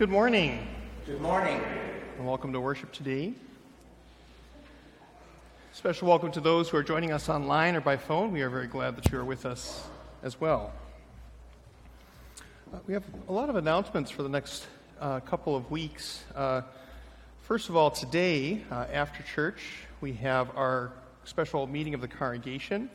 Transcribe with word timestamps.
Good 0.00 0.08
morning. 0.08 0.66
Good 1.04 1.20
morning. 1.20 1.60
And 2.16 2.26
welcome 2.26 2.54
to 2.54 2.60
worship 2.60 2.90
today. 2.90 3.34
Special 5.72 6.08
welcome 6.08 6.32
to 6.32 6.40
those 6.40 6.70
who 6.70 6.78
are 6.78 6.82
joining 6.82 7.12
us 7.12 7.28
online 7.28 7.76
or 7.76 7.82
by 7.82 7.98
phone. 7.98 8.32
We 8.32 8.40
are 8.40 8.48
very 8.48 8.66
glad 8.66 8.96
that 8.96 9.12
you 9.12 9.18
are 9.18 9.24
with 9.26 9.44
us 9.44 9.86
as 10.22 10.40
well. 10.40 10.72
Uh, 12.72 12.78
we 12.86 12.94
have 12.94 13.04
a 13.28 13.32
lot 13.32 13.50
of 13.50 13.56
announcements 13.56 14.10
for 14.10 14.22
the 14.22 14.30
next 14.30 14.66
uh, 15.00 15.20
couple 15.20 15.54
of 15.54 15.70
weeks. 15.70 16.24
Uh, 16.34 16.62
first 17.42 17.68
of 17.68 17.76
all, 17.76 17.90
today 17.90 18.64
uh, 18.70 18.86
after 18.90 19.22
church, 19.22 19.60
we 20.00 20.14
have 20.14 20.56
our 20.56 20.92
special 21.24 21.66
meeting 21.66 21.94
of 21.94 22.00
the 22.00 22.08
congregation. 22.08 22.90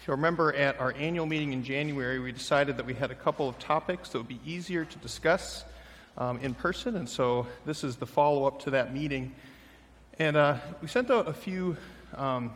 If 0.00 0.06
you 0.06 0.12
remember, 0.12 0.52
at 0.52 0.78
our 0.78 0.92
annual 0.92 1.26
meeting 1.26 1.52
in 1.52 1.64
January, 1.64 2.18
we 2.18 2.32
decided 2.32 2.76
that 2.76 2.86
we 2.86 2.94
had 2.94 3.10
a 3.10 3.14
couple 3.14 3.48
of 3.48 3.58
topics 3.58 4.10
that 4.10 4.18
would 4.18 4.28
be 4.28 4.40
easier 4.44 4.84
to 4.84 4.98
discuss 4.98 5.64
um, 6.18 6.38
in 6.40 6.54
person, 6.54 6.96
and 6.96 7.08
so 7.08 7.46
this 7.64 7.82
is 7.82 7.96
the 7.96 8.06
follow 8.06 8.46
up 8.46 8.60
to 8.60 8.70
that 8.70 8.92
meeting. 8.92 9.34
And 10.18 10.36
uh, 10.36 10.58
we 10.80 10.88
sent 10.88 11.10
out 11.10 11.28
a 11.28 11.32
few 11.32 11.76
um, 12.14 12.52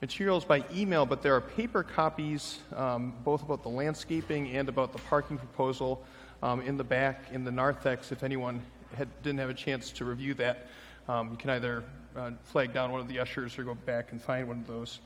materials 0.00 0.44
by 0.44 0.64
email, 0.74 1.06
but 1.06 1.22
there 1.22 1.34
are 1.34 1.40
paper 1.40 1.82
copies, 1.82 2.58
um, 2.76 3.14
both 3.24 3.42
about 3.42 3.62
the 3.62 3.70
landscaping 3.70 4.50
and 4.56 4.68
about 4.68 4.92
the 4.92 4.98
parking 4.98 5.38
proposal, 5.38 6.04
um, 6.42 6.60
in 6.60 6.76
the 6.76 6.84
back 6.84 7.24
in 7.32 7.44
the 7.44 7.50
narthex. 7.50 8.12
If 8.12 8.22
anyone 8.22 8.60
had, 8.96 9.08
didn't 9.22 9.38
have 9.38 9.50
a 9.50 9.54
chance 9.54 9.90
to 9.92 10.04
review 10.04 10.34
that, 10.34 10.66
um, 11.08 11.30
you 11.30 11.36
can 11.36 11.50
either 11.50 11.84
uh, 12.16 12.30
flag 12.44 12.72
down 12.72 12.92
one 12.92 13.00
of 13.00 13.08
the 13.08 13.18
ushers 13.18 13.58
or 13.58 13.64
go 13.64 13.74
back 13.74 14.12
and 14.12 14.22
find 14.22 14.48
one 14.48 14.58
of 14.58 14.66
those. 14.66 15.00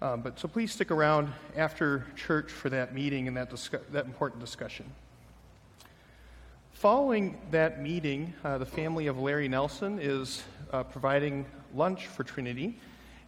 Um, 0.00 0.20
but 0.20 0.38
so 0.38 0.46
please 0.46 0.72
stick 0.72 0.90
around 0.90 1.32
after 1.56 2.06
church 2.14 2.50
for 2.50 2.68
that 2.70 2.94
meeting 2.94 3.26
and 3.26 3.36
that, 3.36 3.50
discu- 3.50 3.80
that 3.90 4.06
important 4.06 4.40
discussion. 4.40 4.86
Following 6.72 7.36
that 7.50 7.82
meeting, 7.82 8.32
uh, 8.44 8.58
the 8.58 8.66
family 8.66 9.08
of 9.08 9.18
Larry 9.18 9.48
Nelson 9.48 9.98
is 10.00 10.44
uh, 10.72 10.84
providing 10.84 11.44
lunch 11.74 12.06
for 12.06 12.22
Trinity, 12.22 12.78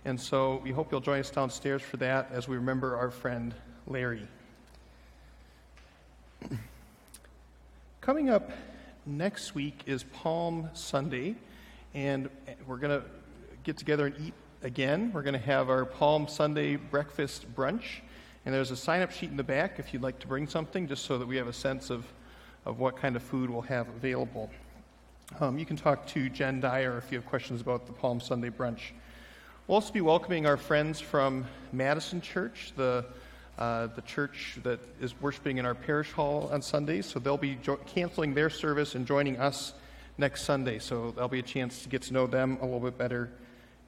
and 0.04 0.20
so 0.20 0.60
we 0.62 0.70
hope 0.70 0.92
you'll 0.92 1.00
join 1.00 1.18
us 1.18 1.30
downstairs 1.30 1.82
for 1.82 1.96
that 1.96 2.30
as 2.30 2.46
we 2.46 2.54
remember 2.56 2.96
our 2.96 3.10
friend 3.10 3.52
Larry. 3.88 4.28
Coming 8.00 8.30
up 8.30 8.52
next 9.04 9.56
week 9.56 9.82
is 9.86 10.04
Palm 10.04 10.70
Sunday, 10.72 11.34
and 11.94 12.28
we're 12.66 12.76
going 12.76 13.00
to 13.00 13.06
get 13.64 13.76
together 13.76 14.06
and 14.06 14.14
eat 14.20 14.34
again. 14.62 15.10
We're 15.12 15.22
going 15.22 15.34
to 15.34 15.38
have 15.38 15.70
our 15.70 15.84
Palm 15.84 16.28
Sunday 16.28 16.76
breakfast 16.76 17.52
brunch, 17.54 18.00
and 18.44 18.54
there's 18.54 18.70
a 18.70 18.76
sign 18.76 19.02
up 19.02 19.10
sheet 19.10 19.30
in 19.30 19.36
the 19.36 19.42
back 19.42 19.78
if 19.78 19.92
you'd 19.92 20.02
like 20.02 20.18
to 20.20 20.26
bring 20.26 20.46
something, 20.46 20.86
just 20.86 21.04
so 21.04 21.18
that 21.18 21.26
we 21.26 21.36
have 21.36 21.48
a 21.48 21.52
sense 21.52 21.90
of, 21.90 22.04
of 22.64 22.78
what 22.78 22.96
kind 22.96 23.16
of 23.16 23.22
food 23.22 23.50
we'll 23.50 23.62
have 23.62 23.88
available. 23.88 24.50
Um, 25.40 25.58
you 25.58 25.66
can 25.66 25.76
talk 25.76 26.06
to 26.08 26.28
Jen 26.28 26.60
Dyer 26.60 26.98
if 26.98 27.10
you 27.12 27.18
have 27.18 27.26
questions 27.26 27.60
about 27.60 27.86
the 27.86 27.92
Palm 27.92 28.20
Sunday 28.20 28.50
brunch. 28.50 28.92
We'll 29.66 29.76
also 29.76 29.92
be 29.92 30.00
welcoming 30.00 30.46
our 30.46 30.56
friends 30.56 31.00
from 31.00 31.46
Madison 31.72 32.20
Church, 32.20 32.72
the, 32.76 33.04
uh, 33.58 33.88
the 33.88 34.02
church 34.02 34.58
that 34.64 34.80
is 35.00 35.20
worshiping 35.20 35.58
in 35.58 35.66
our 35.66 35.74
parish 35.74 36.10
hall 36.10 36.50
on 36.52 36.62
Sundays. 36.62 37.06
So 37.06 37.20
they'll 37.20 37.36
be 37.36 37.56
jo- 37.62 37.78
canceling 37.86 38.34
their 38.34 38.50
service 38.50 38.94
and 38.96 39.06
joining 39.06 39.38
us 39.38 39.74
next 40.20 40.44
Sunday. 40.44 40.78
So 40.78 41.12
there'll 41.12 41.30
be 41.30 41.38
a 41.38 41.42
chance 41.42 41.82
to 41.82 41.88
get 41.88 42.02
to 42.02 42.12
know 42.12 42.26
them 42.26 42.58
a 42.60 42.64
little 42.64 42.78
bit 42.78 42.98
better 42.98 43.30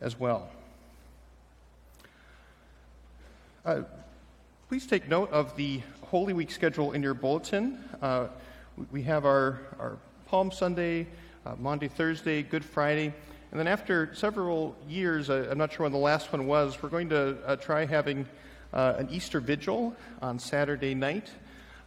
as 0.01 0.19
well. 0.19 0.49
Uh, 3.65 3.83
please 4.69 4.87
take 4.87 5.09
note 5.09 5.31
of 5.31 5.55
the 5.57 5.83
Holy 6.05 6.33
Week 6.33 6.51
schedule 6.51 6.93
in 6.93 7.03
your 7.03 7.13
bulletin. 7.13 7.85
Uh, 8.01 8.29
we 8.91 9.03
have 9.03 9.27
our, 9.27 9.61
our 9.79 9.99
Palm 10.27 10.51
Sunday, 10.51 11.07
uh, 11.45 11.55
Monday, 11.59 11.89
Thursday, 11.89 12.43
Good 12.43 12.65
Friday. 12.65 13.13
And 13.51 13.61
then 13.61 13.67
after 13.67 14.15
several 14.15 14.75
years, 14.89 15.29
uh, 15.29 15.49
I'm 15.51 15.59
not 15.59 15.71
sure 15.71 15.85
when 15.85 15.93
the 15.93 15.99
last 15.99 16.33
one 16.33 16.47
was, 16.47 16.83
we're 16.83 16.89
going 16.89 17.11
to 17.11 17.37
uh, 17.47 17.57
try 17.57 17.85
having 17.85 18.27
uh, 18.73 18.95
an 18.97 19.11
Easter 19.11 19.39
vigil 19.39 19.95
on 20.23 20.39
Saturday 20.39 20.95
night. 20.95 21.31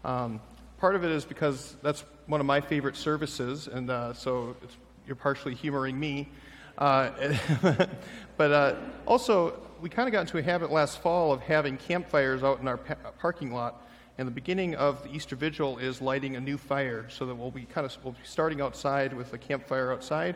Um, 0.04 0.40
part 0.86 0.96
of 0.96 1.04
it 1.04 1.10
is 1.10 1.26
because 1.26 1.76
that's 1.82 2.06
one 2.28 2.40
of 2.40 2.46
my 2.46 2.62
favorite 2.62 2.96
services, 2.96 3.68
and 3.68 3.90
uh, 3.90 4.14
so 4.14 4.56
you're 5.08 5.16
partially 5.16 5.56
humoring 5.56 6.00
me. 6.00 6.30
Uh, 6.78 7.10
but 8.38 8.78
also, 9.08 9.60
we 9.82 9.90
kind 9.90 10.08
of 10.08 10.12
got 10.12 10.22
into 10.22 10.38
a 10.38 10.44
habit 10.44 10.72
last 10.72 11.00
fall 11.00 11.32
of 11.32 11.42
having 11.42 11.76
campfires 11.76 12.44
out 12.44 12.60
in 12.60 12.68
our 12.68 12.78
pa- 12.78 12.94
parking 13.18 13.52
lot. 13.52 13.82
And 14.20 14.28
the 14.28 14.32
beginning 14.32 14.76
of 14.76 15.02
the 15.02 15.12
Easter 15.12 15.36
Vigil 15.36 15.80
is 15.80 16.02
lighting 16.02 16.36
a 16.36 16.40
new 16.40 16.56
fire, 16.56 17.10
so 17.10 17.26
that 17.26 17.34
we'll 17.34 17.50
be 17.50 17.66
kind 17.66 17.84
of 17.84 17.98
we'll 18.04 18.14
be 18.14 18.20
starting 18.24 18.62
outside 18.62 19.12
with 19.12 19.34
a 19.34 19.40
campfire 19.40 19.92
outside, 19.92 20.36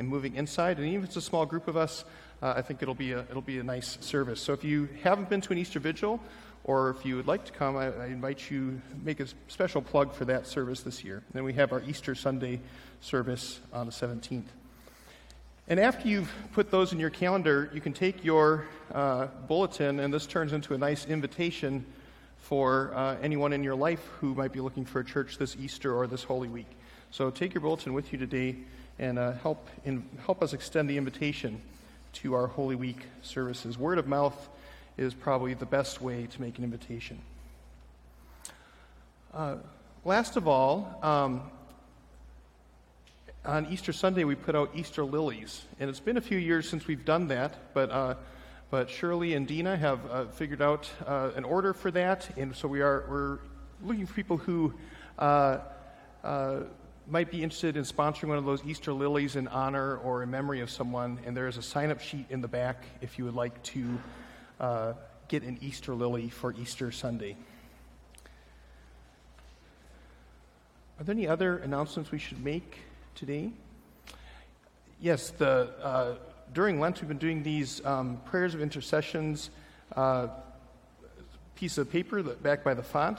and 0.00 0.08
moving 0.08 0.34
inside. 0.34 0.78
And 0.78 0.88
even 0.88 1.04
if 1.04 1.10
it's 1.10 1.16
a 1.18 1.22
small 1.22 1.46
group 1.46 1.68
of 1.68 1.76
us, 1.76 2.04
uh, 2.42 2.54
I 2.56 2.62
think 2.62 2.82
it'll 2.82 2.96
be 2.96 3.12
a, 3.12 3.20
it'll 3.30 3.42
be 3.42 3.60
a 3.60 3.62
nice 3.62 3.96
service. 4.00 4.40
So 4.40 4.54
if 4.54 4.64
you 4.64 4.88
haven't 5.04 5.28
been 5.28 5.40
to 5.42 5.52
an 5.52 5.58
Easter 5.58 5.78
Vigil, 5.78 6.18
or 6.64 6.90
if 6.90 7.04
you 7.04 7.16
would 7.16 7.26
like 7.26 7.44
to 7.44 7.52
come, 7.52 7.76
I, 7.76 7.92
I 7.92 8.06
invite 8.06 8.50
you 8.50 8.80
make 9.02 9.20
a 9.20 9.26
special 9.48 9.82
plug 9.82 10.14
for 10.14 10.24
that 10.24 10.46
service 10.46 10.80
this 10.80 11.04
year. 11.04 11.22
then 11.32 11.44
we 11.44 11.52
have 11.52 11.72
our 11.72 11.82
Easter 11.82 12.14
Sunday 12.14 12.60
service 13.00 13.60
on 13.72 13.86
the 13.86 13.92
17th. 13.92 14.44
And 15.68 15.78
after 15.78 16.08
you've 16.08 16.32
put 16.52 16.70
those 16.70 16.92
in 16.92 16.98
your 16.98 17.10
calendar, 17.10 17.70
you 17.72 17.80
can 17.80 17.92
take 17.92 18.24
your 18.24 18.66
uh, 18.92 19.26
bulletin, 19.46 20.00
and 20.00 20.12
this 20.12 20.26
turns 20.26 20.52
into 20.52 20.74
a 20.74 20.78
nice 20.78 21.06
invitation 21.06 21.86
for 22.38 22.92
uh, 22.94 23.16
anyone 23.22 23.52
in 23.54 23.64
your 23.64 23.74
life 23.74 24.06
who 24.20 24.34
might 24.34 24.52
be 24.52 24.60
looking 24.60 24.84
for 24.84 25.00
a 25.00 25.04
church 25.04 25.38
this 25.38 25.56
Easter 25.56 25.94
or 25.94 26.06
this 26.06 26.22
Holy 26.22 26.48
Week. 26.48 26.66
So 27.10 27.30
take 27.30 27.54
your 27.54 27.62
bulletin 27.62 27.94
with 27.94 28.12
you 28.12 28.18
today 28.18 28.56
and 28.98 29.18
uh, 29.18 29.32
help, 29.32 29.68
in, 29.84 30.04
help 30.24 30.42
us 30.42 30.52
extend 30.52 30.88
the 30.90 30.98
invitation 30.98 31.62
to 32.14 32.34
our 32.34 32.46
Holy 32.46 32.76
Week 32.76 32.98
services. 33.22 33.78
Word 33.78 33.98
of 33.98 34.06
mouth 34.06 34.48
is 34.96 35.14
probably 35.14 35.54
the 35.54 35.66
best 35.66 36.00
way 36.00 36.26
to 36.26 36.40
make 36.40 36.58
an 36.58 36.64
invitation. 36.64 37.18
Uh, 39.32 39.56
last 40.04 40.36
of 40.36 40.46
all, 40.46 40.98
um, 41.02 41.42
on 43.44 43.66
Easter 43.66 43.92
Sunday, 43.92 44.24
we 44.24 44.34
put 44.34 44.54
out 44.54 44.70
Easter 44.74 45.04
lilies. 45.04 45.64
And 45.78 45.90
it's 45.90 46.00
been 46.00 46.16
a 46.16 46.22
few 46.22 46.38
years 46.38 46.68
since 46.68 46.86
we've 46.86 47.04
done 47.04 47.28
that, 47.28 47.74
but, 47.74 47.90
uh, 47.90 48.14
but 48.70 48.88
Shirley 48.88 49.34
and 49.34 49.46
Dina 49.46 49.76
have 49.76 50.10
uh, 50.10 50.24
figured 50.26 50.62
out 50.62 50.88
uh, 51.06 51.32
an 51.36 51.44
order 51.44 51.74
for 51.74 51.90
that. 51.90 52.28
And 52.38 52.54
so 52.54 52.68
we 52.68 52.80
are, 52.80 53.04
we're 53.08 53.38
looking 53.82 54.06
for 54.06 54.14
people 54.14 54.36
who 54.36 54.72
uh, 55.18 55.58
uh, 56.22 56.60
might 57.06 57.30
be 57.30 57.42
interested 57.42 57.76
in 57.76 57.84
sponsoring 57.84 58.28
one 58.28 58.38
of 58.38 58.44
those 58.44 58.64
Easter 58.64 58.92
lilies 58.92 59.36
in 59.36 59.48
honor 59.48 59.98
or 59.98 60.22
in 60.22 60.30
memory 60.30 60.60
of 60.60 60.70
someone. 60.70 61.18
And 61.26 61.36
there 61.36 61.48
is 61.48 61.58
a 61.58 61.62
sign 61.62 61.90
up 61.90 62.00
sheet 62.00 62.26
in 62.30 62.40
the 62.40 62.48
back 62.48 62.84
if 63.02 63.18
you 63.18 63.24
would 63.24 63.34
like 63.34 63.62
to 63.64 63.98
uh, 64.60 64.92
get 65.28 65.42
an 65.42 65.58
Easter 65.60 65.94
lily 65.94 66.28
for 66.28 66.52
Easter 66.54 66.90
Sunday. 66.92 67.36
Are 70.98 71.04
there 71.04 71.14
any 71.14 71.26
other 71.26 71.58
announcements 71.58 72.10
we 72.10 72.18
should 72.18 72.42
make 72.44 72.78
today? 73.14 73.50
Yes, 75.00 75.30
the, 75.30 75.70
uh, 75.82 76.14
during 76.52 76.78
Lent 76.78 77.00
we've 77.00 77.08
been 77.08 77.18
doing 77.18 77.42
these 77.42 77.84
um, 77.84 78.20
prayers 78.26 78.54
of 78.54 78.60
intercessions 78.60 79.50
uh, 79.96 80.28
piece 81.56 81.78
of 81.78 81.90
paper 81.90 82.22
that, 82.22 82.42
backed 82.42 82.64
by 82.64 82.74
the 82.74 82.82
font. 82.82 83.18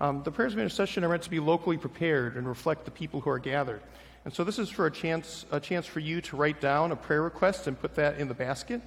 Um, 0.00 0.22
the 0.22 0.30
prayers 0.30 0.52
of 0.52 0.58
intercession 0.58 1.04
are 1.04 1.08
meant 1.08 1.22
to 1.22 1.30
be 1.30 1.40
locally 1.40 1.78
prepared 1.78 2.36
and 2.36 2.46
reflect 2.46 2.84
the 2.84 2.90
people 2.90 3.20
who 3.20 3.30
are 3.30 3.38
gathered. 3.38 3.80
And 4.24 4.34
so 4.34 4.44
this 4.44 4.58
is 4.58 4.68
for 4.68 4.86
a 4.86 4.90
chance, 4.90 5.46
a 5.50 5.60
chance 5.60 5.86
for 5.86 6.00
you 6.00 6.20
to 6.22 6.36
write 6.36 6.60
down 6.60 6.92
a 6.92 6.96
prayer 6.96 7.22
request 7.22 7.66
and 7.66 7.80
put 7.80 7.94
that 7.94 8.18
in 8.18 8.28
the 8.28 8.34
basket. 8.34 8.82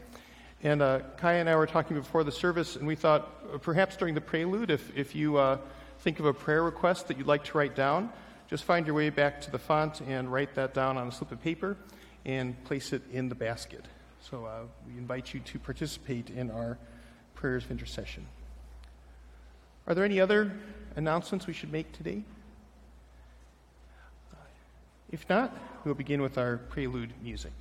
And 0.61 0.81
uh, 0.81 0.99
Kaya 1.17 1.39
and 1.39 1.49
I 1.49 1.55
were 1.55 1.67
talking 1.67 1.95
before 1.95 2.25
the 2.25 2.31
service, 2.31 2.75
and 2.75 2.85
we 2.85 2.95
thought 2.95 3.31
uh, 3.53 3.57
perhaps 3.57 3.95
during 3.95 4.13
the 4.13 4.21
prelude, 4.21 4.69
if, 4.69 4.95
if 4.95 5.15
you 5.15 5.37
uh, 5.37 5.57
think 5.99 6.19
of 6.19 6.25
a 6.25 6.33
prayer 6.33 6.63
request 6.63 7.07
that 7.07 7.17
you'd 7.17 7.27
like 7.27 7.45
to 7.45 7.57
write 7.57 7.75
down, 7.75 8.09
just 8.49 8.65
find 8.65 8.85
your 8.85 8.95
way 8.95 9.09
back 9.09 9.39
to 9.41 9.51
the 9.51 9.59
font 9.59 10.01
and 10.01 10.31
write 10.31 10.55
that 10.55 10.73
down 10.73 10.97
on 10.97 11.07
a 11.07 11.11
slip 11.11 11.31
of 11.31 11.41
paper 11.41 11.77
and 12.25 12.61
place 12.65 12.91
it 12.91 13.03
in 13.11 13.29
the 13.29 13.35
basket. 13.35 13.85
So 14.21 14.45
uh, 14.45 14.63
we 14.85 14.97
invite 14.97 15.33
you 15.33 15.39
to 15.39 15.59
participate 15.59 16.29
in 16.29 16.51
our 16.51 16.77
prayers 17.35 17.63
of 17.63 17.71
intercession. 17.71 18.25
Are 19.87 19.95
there 19.95 20.03
any 20.03 20.19
other 20.19 20.51
announcements 20.97 21.47
we 21.47 21.53
should 21.53 21.71
make 21.71 21.93
today? 21.93 22.23
If 25.11 25.27
not, 25.29 25.55
we'll 25.85 25.95
begin 25.95 26.21
with 26.21 26.37
our 26.37 26.57
prelude 26.57 27.13
music. 27.23 27.53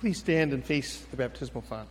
Please 0.00 0.18
stand 0.18 0.52
and 0.52 0.64
face 0.64 1.04
the 1.10 1.16
baptismal 1.16 1.62
font. 1.62 1.88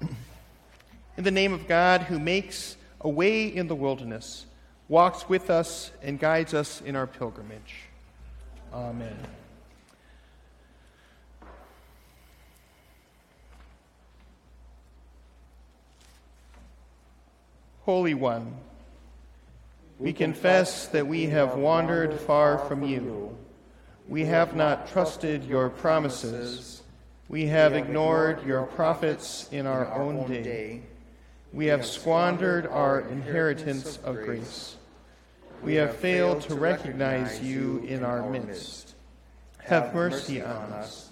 In 1.16 1.24
the 1.24 1.32
name 1.32 1.52
of 1.52 1.66
God, 1.66 2.02
who 2.02 2.20
makes 2.20 2.76
a 3.00 3.08
way 3.08 3.46
in 3.46 3.66
the 3.66 3.74
wilderness, 3.74 4.46
walks 4.88 5.28
with 5.28 5.50
us, 5.50 5.90
and 6.00 6.20
guides 6.20 6.54
us 6.54 6.80
in 6.82 6.94
our 6.94 7.08
pilgrimage. 7.08 7.86
Amen. 8.72 9.16
Holy 17.84 18.14
One, 18.14 18.54
we 19.98 20.12
confess 20.12 20.86
that 20.88 21.06
we 21.06 21.26
have 21.26 21.54
wandered 21.54 22.18
far 22.20 22.58
from 22.58 22.82
you. 22.82 23.36
We 24.08 24.24
have 24.24 24.56
not 24.56 24.88
trusted 24.88 25.44
your 25.44 25.70
promises. 25.70 26.82
We 27.28 27.46
have 27.46 27.74
ignored 27.74 28.44
your 28.46 28.64
prophets 28.64 29.48
in 29.52 29.66
our 29.66 29.92
own 29.94 30.26
day. 30.28 30.82
We 31.52 31.66
have 31.66 31.86
squandered 31.86 32.66
our 32.66 33.00
inheritance 33.00 33.98
of 33.98 34.16
grace. 34.16 34.76
We 35.62 35.74
have 35.76 35.96
failed 35.96 36.40
to 36.42 36.54
recognize 36.56 37.40
you 37.40 37.84
in 37.86 38.04
our 38.04 38.28
midst. 38.28 38.94
Have 39.58 39.94
mercy 39.94 40.42
on 40.42 40.72
us. 40.72 41.10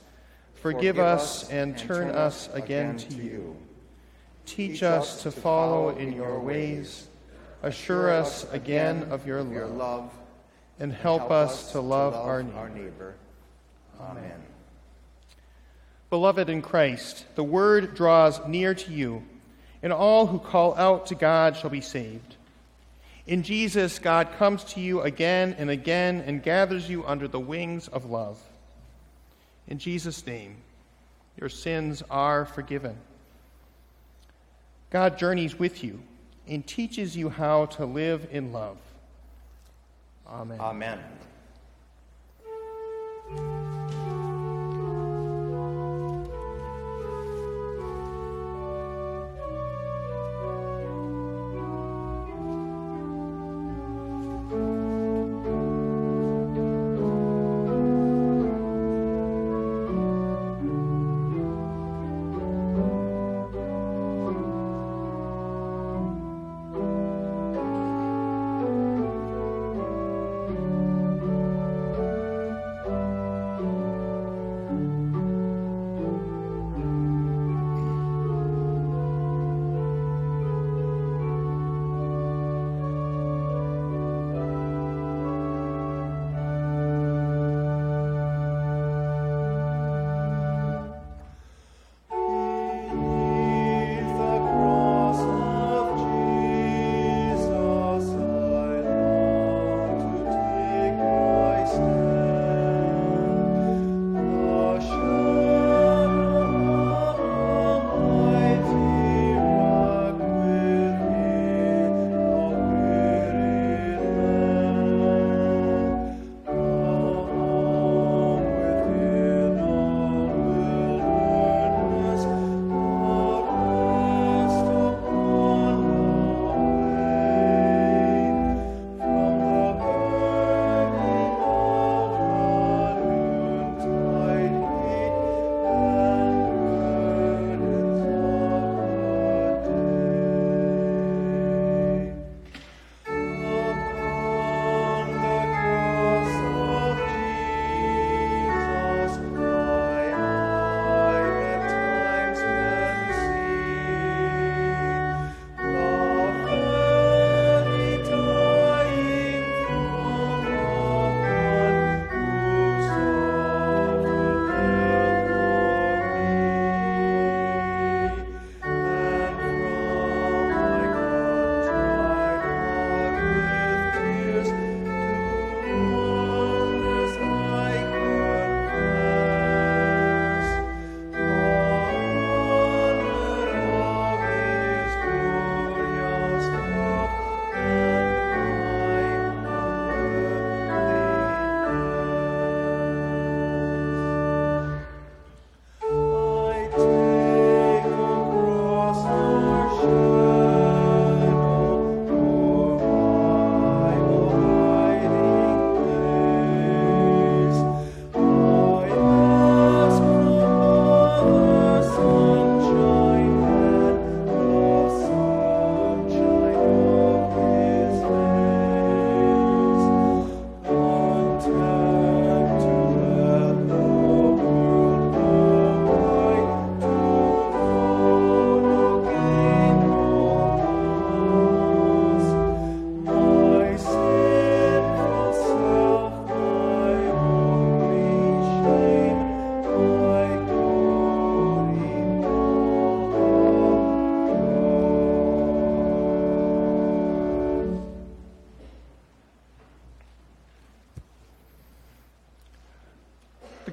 Forgive 0.54 0.98
us 0.98 1.48
and 1.50 1.78
turn 1.78 2.10
us 2.10 2.48
again 2.52 2.98
to 2.98 3.14
you. 3.14 3.56
Teach 4.46 4.82
us 4.82 5.22
to 5.22 5.30
follow 5.30 5.90
in 5.90 6.12
your 6.12 6.40
ways. 6.40 7.06
Assure 7.62 8.10
us 8.10 8.46
again 8.52 9.08
of 9.10 9.26
your 9.26 9.42
love. 9.42 10.10
And 10.78 10.92
help 10.92 11.30
us 11.30 11.72
to 11.72 11.80
love 11.80 12.14
our 12.14 12.42
neighbor. 12.42 13.14
Amen. 14.00 14.42
Beloved 16.08 16.48
in 16.48 16.62
Christ, 16.62 17.26
the 17.34 17.44
word 17.44 17.94
draws 17.94 18.44
near 18.48 18.74
to 18.74 18.92
you, 18.92 19.22
and 19.82 19.92
all 19.92 20.26
who 20.26 20.38
call 20.38 20.74
out 20.76 21.06
to 21.06 21.14
God 21.14 21.56
shall 21.56 21.70
be 21.70 21.82
saved. 21.82 22.36
In 23.26 23.42
Jesus, 23.42 23.98
God 23.98 24.32
comes 24.38 24.64
to 24.64 24.80
you 24.80 25.02
again 25.02 25.54
and 25.58 25.68
again 25.68 26.24
and 26.26 26.42
gathers 26.42 26.88
you 26.88 27.06
under 27.06 27.28
the 27.28 27.38
wings 27.38 27.86
of 27.86 28.06
love. 28.06 28.40
In 29.68 29.78
Jesus' 29.78 30.26
name, 30.26 30.56
your 31.38 31.50
sins 31.50 32.02
are 32.10 32.46
forgiven. 32.46 32.96
God 34.90 35.18
journeys 35.18 35.58
with 35.58 35.84
you 35.84 36.00
and 36.46 36.66
teaches 36.66 37.16
you 37.16 37.28
how 37.28 37.66
to 37.66 37.84
live 37.84 38.28
in 38.30 38.52
love. 38.52 38.78
Amen. 40.26 40.60
Amen. 40.60 40.98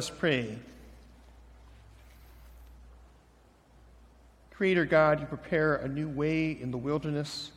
Us 0.00 0.08
pray. 0.08 0.58
Creator 4.52 4.86
God, 4.86 5.20
you 5.20 5.26
prepare 5.26 5.74
a 5.74 5.88
new 5.88 6.08
way 6.08 6.52
in 6.52 6.70
the 6.70 6.78
wilderness, 6.78 7.52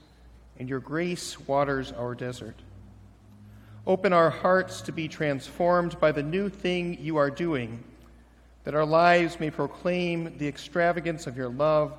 and 0.59 0.67
your 0.67 0.81
grace 0.81 1.39
waters 1.47 1.93
our 1.93 2.13
desert. 2.13 2.57
Open 3.87 4.11
our 4.11 4.29
hearts 4.29 4.81
to 4.81 4.91
be 4.91 5.07
transformed 5.07 5.97
by 6.01 6.11
the 6.11 6.21
new 6.21 6.49
thing 6.49 6.97
you 6.99 7.15
are 7.15 7.29
doing, 7.29 7.81
that 8.65 8.75
our 8.75 8.85
lives 8.85 9.39
may 9.39 9.49
proclaim 9.49 10.37
the 10.37 10.49
extravagance 10.49 11.27
of 11.27 11.37
your 11.37 11.47
love, 11.47 11.93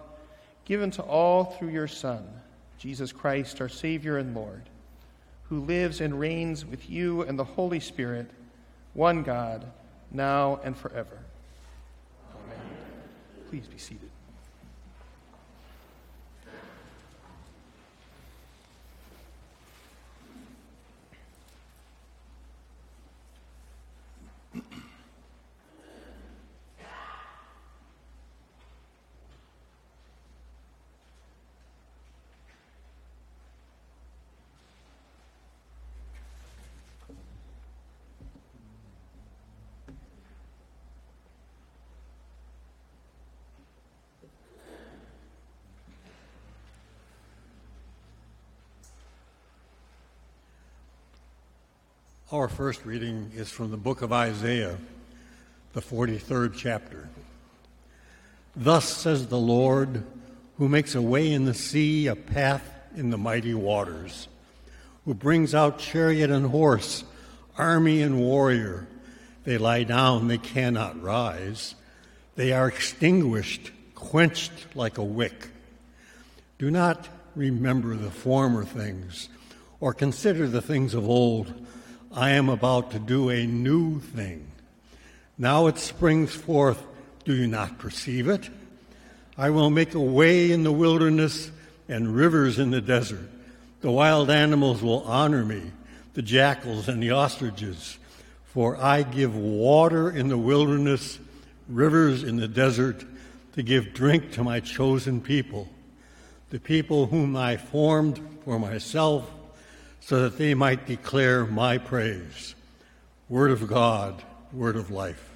given 0.66 0.90
to 0.90 1.02
all 1.04 1.44
through 1.44 1.70
your 1.70 1.88
Son, 1.88 2.22
Jesus 2.76 3.12
Christ, 3.12 3.62
our 3.62 3.70
Savior 3.70 4.18
and 4.18 4.34
Lord, 4.34 4.68
who 5.44 5.60
lives 5.60 6.02
and 6.02 6.20
reigns 6.20 6.66
with 6.66 6.90
you 6.90 7.22
and 7.22 7.38
the 7.38 7.44
Holy 7.44 7.80
Spirit, 7.80 8.30
one 8.92 9.22
God 9.22 9.64
now 10.14 10.60
and 10.62 10.76
forever. 10.76 11.18
Amen. 12.32 12.60
Please 13.50 13.66
be 13.66 13.78
seated. 13.78 14.10
Our 52.34 52.48
first 52.48 52.84
reading 52.84 53.30
is 53.36 53.48
from 53.48 53.70
the 53.70 53.76
book 53.76 54.02
of 54.02 54.12
Isaiah, 54.12 54.76
the 55.72 55.80
43rd 55.80 56.54
chapter. 56.56 57.08
Thus 58.56 58.88
says 58.88 59.28
the 59.28 59.38
Lord, 59.38 60.02
who 60.58 60.68
makes 60.68 60.96
a 60.96 61.00
way 61.00 61.30
in 61.30 61.44
the 61.44 61.54
sea, 61.54 62.08
a 62.08 62.16
path 62.16 62.68
in 62.96 63.10
the 63.10 63.16
mighty 63.16 63.54
waters, 63.54 64.26
who 65.04 65.14
brings 65.14 65.54
out 65.54 65.78
chariot 65.78 66.28
and 66.28 66.46
horse, 66.46 67.04
army 67.56 68.02
and 68.02 68.18
warrior. 68.18 68.88
They 69.44 69.56
lie 69.56 69.84
down, 69.84 70.26
they 70.26 70.38
cannot 70.38 71.00
rise. 71.00 71.76
They 72.34 72.50
are 72.50 72.66
extinguished, 72.66 73.70
quenched 73.94 74.74
like 74.74 74.98
a 74.98 75.04
wick. 75.04 75.50
Do 76.58 76.68
not 76.68 77.08
remember 77.36 77.94
the 77.94 78.10
former 78.10 78.64
things, 78.64 79.28
or 79.78 79.94
consider 79.94 80.48
the 80.48 80.62
things 80.62 80.94
of 80.94 81.08
old. 81.08 81.54
I 82.16 82.30
am 82.30 82.48
about 82.48 82.92
to 82.92 83.00
do 83.00 83.28
a 83.28 83.44
new 83.44 83.98
thing. 83.98 84.46
Now 85.36 85.66
it 85.66 85.78
springs 85.78 86.32
forth. 86.32 86.80
Do 87.24 87.34
you 87.34 87.48
not 87.48 87.78
perceive 87.78 88.28
it? 88.28 88.48
I 89.36 89.50
will 89.50 89.68
make 89.68 89.94
a 89.94 90.00
way 90.00 90.52
in 90.52 90.62
the 90.62 90.70
wilderness 90.70 91.50
and 91.88 92.14
rivers 92.14 92.60
in 92.60 92.70
the 92.70 92.80
desert. 92.80 93.28
The 93.80 93.90
wild 93.90 94.30
animals 94.30 94.80
will 94.80 95.02
honor 95.02 95.44
me, 95.44 95.72
the 96.12 96.22
jackals 96.22 96.88
and 96.88 97.02
the 97.02 97.10
ostriches, 97.10 97.98
for 98.44 98.76
I 98.76 99.02
give 99.02 99.34
water 99.34 100.08
in 100.08 100.28
the 100.28 100.38
wilderness, 100.38 101.18
rivers 101.68 102.22
in 102.22 102.36
the 102.36 102.46
desert, 102.46 103.04
to 103.54 103.62
give 103.64 103.92
drink 103.92 104.30
to 104.32 104.44
my 104.44 104.60
chosen 104.60 105.20
people, 105.20 105.68
the 106.50 106.60
people 106.60 107.06
whom 107.06 107.34
I 107.34 107.56
formed 107.56 108.20
for 108.44 108.60
myself 108.60 109.28
so 110.06 110.20
that 110.24 110.36
they 110.36 110.52
might 110.52 110.86
declare 110.86 111.46
my 111.46 111.78
praise. 111.78 112.54
Word 113.30 113.50
of 113.50 113.66
God, 113.66 114.22
word 114.52 114.76
of 114.76 114.90
life. 114.90 115.30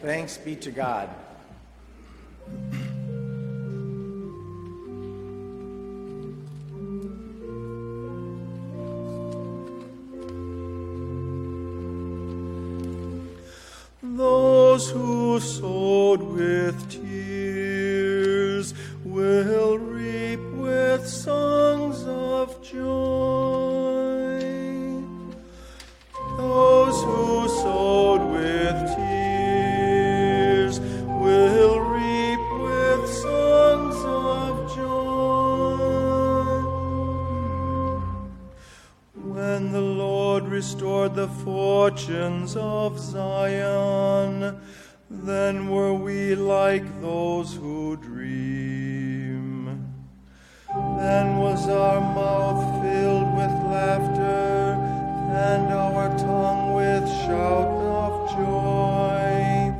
Thanks 0.00 0.36
be 0.36 0.56
to 0.56 0.72
God. 0.72 1.08
Those 14.02 14.90
who 14.90 15.38
sowed 15.38 16.20
with 16.20 16.90
tears 16.90 18.74
will 19.04 19.78
reap 19.78 19.91
with 20.92 21.08
songs 21.08 22.04
of 22.06 22.62
joy. 22.62 24.40
Those 26.36 27.02
who 27.02 27.48
sowed 27.62 28.22
with 28.36 28.76
tears 28.94 30.80
will 31.22 31.80
reap 31.80 32.42
with 32.66 33.02
songs 33.10 33.96
of 34.04 34.52
joy. 34.76 35.78
When 39.14 39.72
the 39.72 39.80
Lord 39.80 40.44
restored 40.44 41.14
the 41.14 41.28
fortunes 41.28 42.54
of 42.54 42.98
Zion, 42.98 44.60
then 45.08 45.70
were 45.70 45.94
we 45.94 46.34
like 46.34 46.84
those 47.00 47.54
who 47.54 47.96
dream. 47.96 48.81
Then 51.12 51.36
was 51.36 51.68
our 51.68 52.00
mouth 52.00 52.62
filled 52.82 53.30
with 53.36 53.54
laughter 53.70 54.80
and 55.50 55.66
our 55.70 56.08
tongue 56.16 56.72
with 56.72 57.06
shout 57.24 57.68
of 58.02 58.30
joy. 58.30 59.74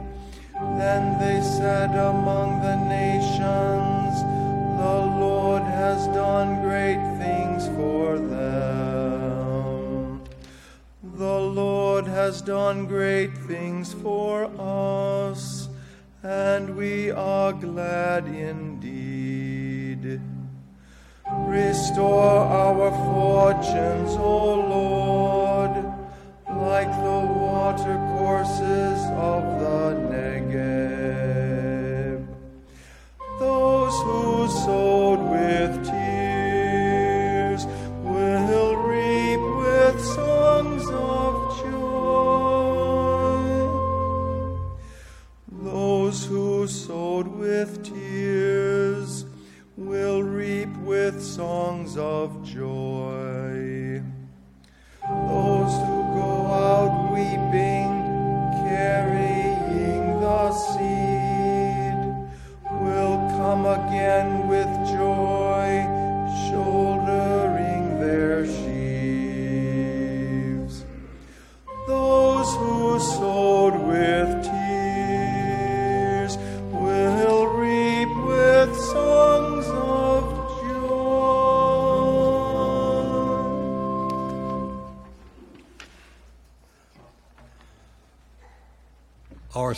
Then 0.77 1.03
they 1.23 1.41
said 1.41 1.91
among 2.13 2.61
the 2.61 2.77
nations, 3.01 4.13
The 4.83 4.99
Lord 5.25 5.63
has 5.63 6.07
done 6.09 6.61
great 6.61 7.03
things 7.23 7.67
for 7.79 8.19
them. 8.19 9.03
The 11.15 11.41
Lord 11.63 12.07
has 12.07 12.43
done 12.43 12.85
great 12.85 13.33
things 13.49 13.95
for 13.95 14.51
us, 14.59 15.71
and 16.23 16.77
we 16.77 17.11
are 17.11 17.55
glad 17.55 18.27
indeed. 18.27 18.72
Restore 21.53 22.47
our 22.49 22.91
fortunes, 23.13 24.17
O 24.17 24.55
Lord, 24.55 25.85
like 26.49 26.89
the 26.89 27.21
watercourses 27.45 28.99
of 29.13 29.42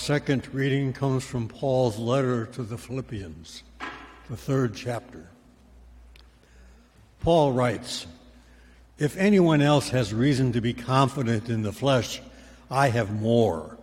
second 0.05 0.47
reading 0.53 0.93
comes 0.93 1.25
from 1.25 1.49
Paul's 1.49 1.99
letter 1.99 2.45
to 2.45 2.63
the 2.63 2.77
Philippians, 2.77 3.63
the 4.29 4.37
third 4.37 4.75
chapter. 4.75 5.31
Paul 7.23 7.53
writes, 7.53 8.07
If 8.99 9.17
anyone 9.17 9.63
else 9.63 9.89
has 9.89 10.13
reason 10.13 10.53
to 10.53 10.61
be 10.61 10.75
confident 10.75 11.49
in 11.49 11.63
the 11.63 11.73
flesh, 11.73 12.21
I 12.71 12.91
have 12.91 13.19
more. 13.19 13.79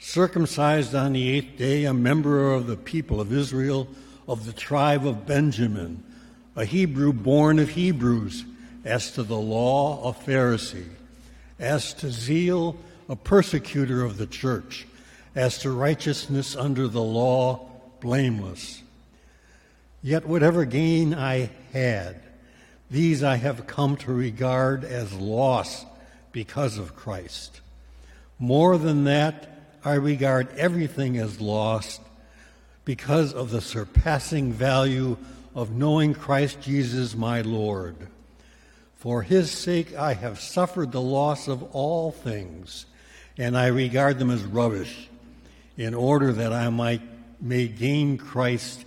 Circumcised 0.00 0.96
on 0.96 1.12
the 1.12 1.30
eighth 1.30 1.56
day, 1.56 1.84
a 1.84 1.94
member 1.94 2.52
of 2.52 2.66
the 2.66 2.76
people 2.76 3.20
of 3.20 3.32
Israel, 3.32 3.86
of 4.26 4.46
the 4.46 4.52
tribe 4.52 5.06
of 5.06 5.26
Benjamin, 5.26 6.02
a 6.56 6.64
Hebrew 6.64 7.12
born 7.12 7.60
of 7.60 7.68
Hebrews, 7.68 8.44
as 8.84 9.12
to 9.12 9.22
the 9.22 9.38
law, 9.38 10.10
a 10.10 10.12
Pharisee, 10.12 10.88
as 11.60 11.94
to 11.94 12.10
zeal, 12.10 12.76
a 13.08 13.14
persecutor 13.14 14.02
of 14.02 14.18
the 14.18 14.26
church, 14.26 14.88
as 15.36 15.58
to 15.58 15.70
righteousness 15.70 16.56
under 16.56 16.88
the 16.88 17.02
law, 17.02 17.70
blameless. 18.00 18.82
Yet 20.02 20.26
whatever 20.26 20.64
gain 20.64 21.14
I 21.14 21.50
had, 21.72 22.22
these 22.90 23.22
I 23.22 23.36
have 23.36 23.66
come 23.66 23.96
to 23.98 24.12
regard 24.12 24.82
as 24.82 25.12
loss 25.12 25.84
because 26.32 26.78
of 26.78 26.96
Christ. 26.96 27.60
More 28.38 28.78
than 28.78 29.04
that, 29.04 29.48
I 29.84 29.94
regard 29.94 30.48
everything 30.56 31.18
as 31.18 31.40
lost 31.40 32.00
because 32.86 33.34
of 33.34 33.50
the 33.50 33.60
surpassing 33.60 34.52
value 34.52 35.18
of 35.54 35.70
knowing 35.70 36.14
Christ 36.14 36.60
Jesus 36.62 37.14
my 37.14 37.42
Lord. 37.42 37.96
For 38.96 39.22
his 39.22 39.50
sake 39.50 39.94
I 39.96 40.14
have 40.14 40.40
suffered 40.40 40.92
the 40.92 41.00
loss 41.00 41.46
of 41.46 41.62
all 41.74 42.10
things, 42.10 42.86
and 43.36 43.56
I 43.56 43.66
regard 43.66 44.18
them 44.18 44.30
as 44.30 44.42
rubbish, 44.42 45.08
in 45.76 45.94
order 45.94 46.32
that 46.32 46.52
I 46.52 46.68
might 46.70 47.02
may 47.40 47.68
gain 47.68 48.16
Christ 48.18 48.84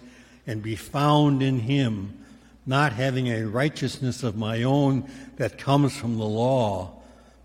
and 0.48 0.64
be 0.64 0.76
found 0.76 1.44
in 1.44 1.60
him, 1.60 2.18
not 2.66 2.94
having 2.94 3.28
a 3.28 3.46
righteousness 3.46 4.24
of 4.24 4.36
my 4.36 4.64
own 4.64 5.10
that 5.38 5.58
comes 5.58 5.96
from 5.96 6.18
the 6.18 6.26
law, 6.26 6.92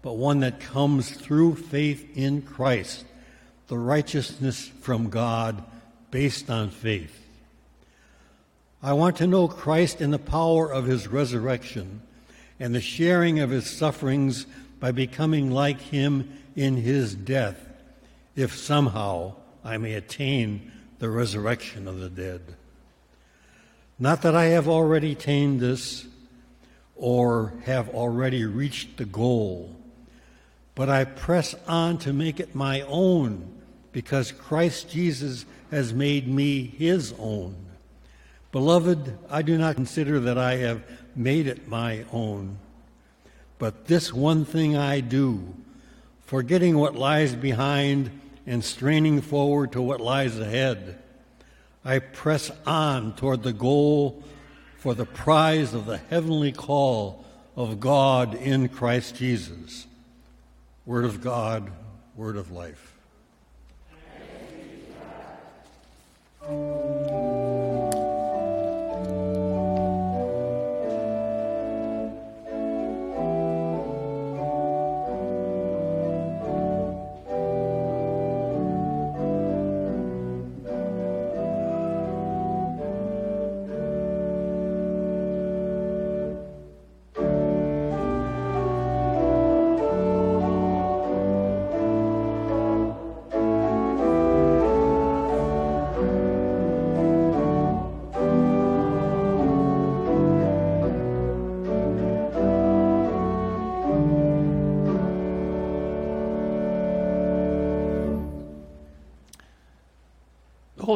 but 0.02 0.14
one 0.14 0.40
that 0.40 0.60
comes 0.60 1.10
through 1.10 1.56
faith 1.56 2.16
in 2.16 2.42
Christ, 2.42 3.04
the 3.68 3.78
righteousness 3.78 4.70
from 4.80 5.10
God 5.10 5.62
based 6.10 6.50
on 6.50 6.70
faith. 6.70 7.20
I 8.82 8.92
want 8.92 9.16
to 9.16 9.26
know 9.26 9.48
Christ 9.48 10.00
in 10.00 10.10
the 10.10 10.18
power 10.18 10.70
of 10.70 10.84
his 10.84 11.08
resurrection 11.08 12.02
and 12.60 12.74
the 12.74 12.80
sharing 12.80 13.40
of 13.40 13.50
his 13.50 13.68
sufferings 13.68 14.46
by 14.78 14.92
becoming 14.92 15.50
like 15.50 15.80
him 15.80 16.38
in 16.54 16.76
his 16.76 17.14
death, 17.14 17.58
if 18.36 18.56
somehow 18.56 19.34
I 19.64 19.78
may 19.78 19.94
attain 19.94 20.72
the 20.98 21.08
resurrection 21.08 21.86
of 21.88 22.00
the 22.00 22.10
dead. 22.10 22.42
Not 23.98 24.22
that 24.22 24.34
I 24.34 24.46
have 24.46 24.68
already 24.68 25.12
attained 25.12 25.60
this 25.60 26.06
or 26.96 27.54
have 27.64 27.88
already 27.90 28.44
reached 28.44 28.96
the 28.96 29.04
goal, 29.04 29.74
but 30.74 30.88
I 30.88 31.04
press 31.04 31.54
on 31.68 31.98
to 31.98 32.12
make 32.12 32.40
it 32.40 32.54
my 32.54 32.82
own 32.82 33.50
because 33.92 34.32
Christ 34.32 34.90
Jesus 34.90 35.44
has 35.70 35.94
made 35.94 36.26
me 36.26 36.64
his 36.64 37.14
own. 37.18 37.54
Beloved, 38.50 39.16
I 39.30 39.42
do 39.42 39.56
not 39.58 39.76
consider 39.76 40.20
that 40.20 40.38
I 40.38 40.56
have 40.56 40.82
made 41.16 41.46
it 41.46 41.68
my 41.68 42.04
own, 42.12 42.58
but 43.58 43.86
this 43.86 44.12
one 44.12 44.44
thing 44.44 44.76
I 44.76 45.00
do, 45.00 45.54
forgetting 46.26 46.76
what 46.76 46.94
lies 46.94 47.34
behind 47.34 48.10
and 48.46 48.64
straining 48.64 49.20
forward 49.20 49.72
to 49.72 49.82
what 49.82 50.00
lies 50.00 50.38
ahead. 50.38 50.98
I 51.84 51.98
press 51.98 52.50
on 52.66 53.14
toward 53.16 53.42
the 53.42 53.52
goal 53.52 54.22
for 54.78 54.94
the 54.94 55.06
prize 55.06 55.74
of 55.74 55.86
the 55.86 55.98
heavenly 55.98 56.52
call 56.52 57.24
of 57.56 57.80
God 57.80 58.34
in 58.34 58.68
Christ 58.68 59.16
Jesus. 59.16 59.86
Word 60.86 61.04
of 61.04 61.22
God, 61.22 61.70
word 62.16 62.36
of 62.36 62.50
life. 62.50 62.94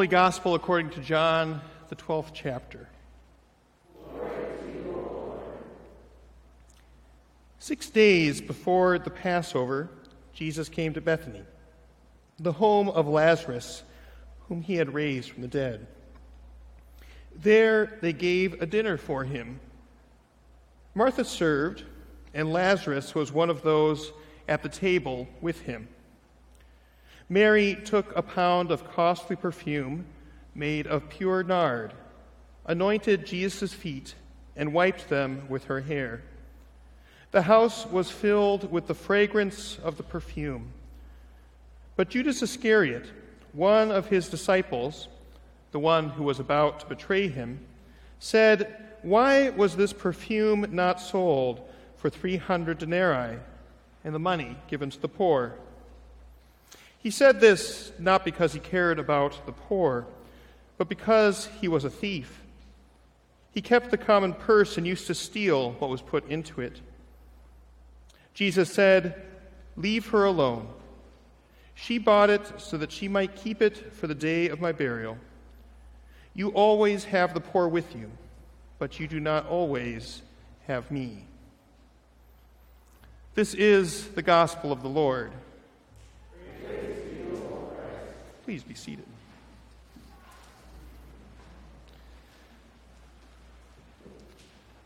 Gospel 0.08 0.54
according 0.54 0.90
to 0.92 1.00
John, 1.00 1.60
the 1.90 1.96
12th 1.96 2.30
chapter. 2.32 2.88
Six 7.58 7.90
days 7.90 8.40
before 8.40 8.98
the 8.98 9.10
Passover, 9.10 9.90
Jesus 10.32 10.70
came 10.70 10.94
to 10.94 11.02
Bethany, 11.02 11.42
the 12.38 12.52
home 12.52 12.88
of 12.88 13.06
Lazarus, 13.06 13.82
whom 14.48 14.62
he 14.62 14.76
had 14.76 14.94
raised 14.94 15.30
from 15.30 15.42
the 15.42 15.48
dead. 15.48 15.86
There 17.36 17.98
they 18.00 18.14
gave 18.14 18.62
a 18.62 18.66
dinner 18.66 18.96
for 18.96 19.24
him. 19.24 19.60
Martha 20.94 21.24
served, 21.24 21.84
and 22.32 22.50
Lazarus 22.50 23.14
was 23.14 23.30
one 23.30 23.50
of 23.50 23.60
those 23.60 24.12
at 24.48 24.62
the 24.62 24.70
table 24.70 25.28
with 25.42 25.60
him. 25.60 25.86
Mary 27.28 27.74
took 27.84 28.14
a 28.16 28.22
pound 28.22 28.70
of 28.70 28.90
costly 28.92 29.36
perfume 29.36 30.06
made 30.54 30.86
of 30.86 31.08
pure 31.08 31.42
nard, 31.42 31.92
anointed 32.66 33.26
Jesus' 33.26 33.72
feet, 33.72 34.14
and 34.56 34.72
wiped 34.72 35.08
them 35.08 35.42
with 35.48 35.64
her 35.64 35.80
hair. 35.80 36.22
The 37.30 37.42
house 37.42 37.86
was 37.86 38.10
filled 38.10 38.70
with 38.72 38.86
the 38.86 38.94
fragrance 38.94 39.78
of 39.84 39.98
the 39.98 40.02
perfume. 40.02 40.72
But 41.96 42.08
Judas 42.08 42.42
Iscariot, 42.42 43.06
one 43.52 43.90
of 43.90 44.06
his 44.06 44.28
disciples, 44.28 45.08
the 45.72 45.78
one 45.78 46.08
who 46.08 46.22
was 46.22 46.40
about 46.40 46.80
to 46.80 46.86
betray 46.86 47.28
him, 47.28 47.60
said, 48.18 48.74
Why 49.02 49.50
was 49.50 49.76
this 49.76 49.92
perfume 49.92 50.66
not 50.70 51.00
sold 51.00 51.60
for 51.96 52.08
300 52.08 52.78
denarii 52.78 53.38
and 54.02 54.14
the 54.14 54.18
money 54.18 54.56
given 54.68 54.88
to 54.90 55.00
the 55.00 55.08
poor? 55.08 55.54
He 56.98 57.10
said 57.10 57.40
this 57.40 57.92
not 57.98 58.24
because 58.24 58.52
he 58.52 58.60
cared 58.60 58.98
about 58.98 59.46
the 59.46 59.52
poor, 59.52 60.06
but 60.76 60.88
because 60.88 61.48
he 61.60 61.68
was 61.68 61.84
a 61.84 61.90
thief. 61.90 62.42
He 63.52 63.62
kept 63.62 63.90
the 63.90 63.98
common 63.98 64.34
purse 64.34 64.76
and 64.76 64.86
used 64.86 65.06
to 65.06 65.14
steal 65.14 65.72
what 65.72 65.90
was 65.90 66.02
put 66.02 66.28
into 66.28 66.60
it. 66.60 66.80
Jesus 68.34 68.72
said, 68.72 69.22
Leave 69.76 70.08
her 70.08 70.24
alone. 70.24 70.68
She 71.74 71.98
bought 71.98 72.30
it 72.30 72.60
so 72.60 72.76
that 72.76 72.90
she 72.90 73.06
might 73.06 73.36
keep 73.36 73.62
it 73.62 73.94
for 73.94 74.08
the 74.08 74.14
day 74.14 74.48
of 74.48 74.60
my 74.60 74.72
burial. 74.72 75.16
You 76.34 76.50
always 76.50 77.04
have 77.04 77.34
the 77.34 77.40
poor 77.40 77.68
with 77.68 77.94
you, 77.94 78.10
but 78.78 78.98
you 78.98 79.06
do 79.06 79.20
not 79.20 79.46
always 79.46 80.22
have 80.66 80.90
me. 80.90 81.24
This 83.34 83.54
is 83.54 84.08
the 84.08 84.22
gospel 84.22 84.72
of 84.72 84.82
the 84.82 84.88
Lord. 84.88 85.32
Please 88.44 88.62
be 88.62 88.74
seated. 88.74 89.04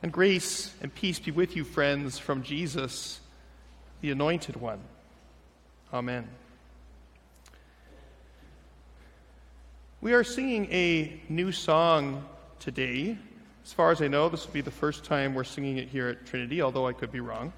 And 0.03 0.13
grace 0.13 0.75
and 0.83 0.93
peace 0.93 1.21
be 1.21 1.31
with 1.31 1.55
you, 1.55 1.63
friends, 1.63 2.19
from 2.19 2.43
Jesus, 2.43 3.21
the 4.01 4.11
Anointed 4.11 4.57
One. 4.57 4.81
Amen. 5.95 6.27
We 10.01 10.15
are 10.15 10.25
singing 10.25 10.67
a 10.73 11.21
new 11.29 11.53
song 11.53 12.27
today. 12.59 13.17
As 13.65 13.73
far 13.73 13.93
as 13.93 14.03
I 14.03 14.09
know, 14.09 14.29
this 14.29 14.45
will 14.45 14.53
be 14.53 14.61
the 14.61 14.73
first 14.73 15.05
time 15.05 15.35
we're 15.35 15.45
singing 15.45 15.77
it 15.77 15.89
here 15.89 16.09
at 16.09 16.27
Trinity, 16.27 16.61
although 16.63 16.89
I 16.89 16.93
could 16.93 17.13
be 17.13 17.21
wrong. 17.21 17.53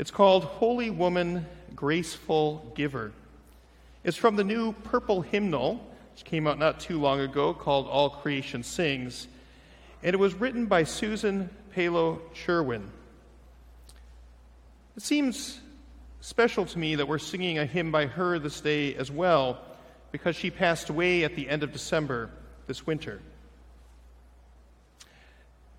It's 0.00 0.10
called 0.10 0.42
Holy 0.42 0.90
Woman, 0.90 1.46
Graceful 1.76 2.72
Giver. 2.74 3.12
Is 4.04 4.16
from 4.16 4.34
the 4.36 4.44
new 4.44 4.72
purple 4.72 5.22
hymnal, 5.22 5.74
which 6.12 6.24
came 6.24 6.46
out 6.46 6.58
not 6.58 6.80
too 6.80 7.00
long 7.00 7.20
ago, 7.20 7.54
called 7.54 7.86
All 7.86 8.10
Creation 8.10 8.62
Sings, 8.64 9.28
and 10.02 10.12
it 10.12 10.18
was 10.18 10.34
written 10.34 10.66
by 10.66 10.82
Susan 10.82 11.48
Palo 11.72 12.20
Cherwien. 12.34 12.88
It 14.96 15.02
seems 15.02 15.60
special 16.20 16.66
to 16.66 16.78
me 16.78 16.96
that 16.96 17.06
we're 17.06 17.18
singing 17.18 17.58
a 17.58 17.64
hymn 17.64 17.92
by 17.92 18.06
her 18.06 18.38
this 18.40 18.60
day 18.60 18.94
as 18.96 19.10
well, 19.10 19.60
because 20.10 20.34
she 20.34 20.50
passed 20.50 20.90
away 20.90 21.24
at 21.24 21.36
the 21.36 21.48
end 21.48 21.62
of 21.62 21.72
December 21.72 22.28
this 22.66 22.86
winter. 22.86 23.22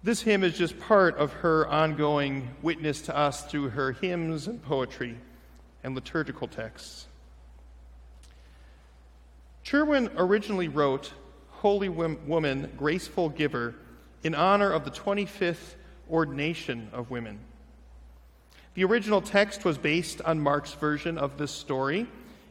This 0.02 0.22
hymn 0.22 0.44
is 0.44 0.58
just 0.58 0.80
part 0.80 1.18
of 1.18 1.32
her 1.34 1.68
ongoing 1.68 2.50
witness 2.62 3.02
to 3.04 3.16
us 3.16 3.44
through 3.44 3.70
her 3.70 3.92
hymns 3.92 4.48
and 4.48 4.62
poetry 4.62 5.18
and 5.84 5.94
liturgical 5.94 6.48
texts. 6.48 7.08
Cherwien 9.64 10.12
originally 10.18 10.68
wrote 10.68 11.14
Holy 11.50 11.90
Woman, 11.90 12.72
Graceful 12.78 13.30
Giver 13.30 13.76
in 14.24 14.36
honor 14.36 14.72
of 14.72 14.84
the 14.84 14.92
25th 14.92 15.76
ordination 16.10 16.90
of 16.92 17.10
women. 17.10 17.40
The 18.74 18.84
original 18.84 19.22
text 19.22 19.64
was 19.64 19.78
based 19.78 20.22
on 20.22 20.40
Mark's 20.40 20.74
version 20.74 21.18
of 21.18 21.38
this 21.38 21.52
story 21.52 22.08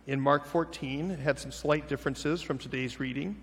in 0.06 0.20
Mark 0.20 0.46
14. 0.46 1.10
It 1.10 1.18
had 1.18 1.38
some 1.38 1.52
slight 1.52 1.88
differences 1.88 2.40
from 2.40 2.58
today's 2.58 2.98
reading. 2.98 3.36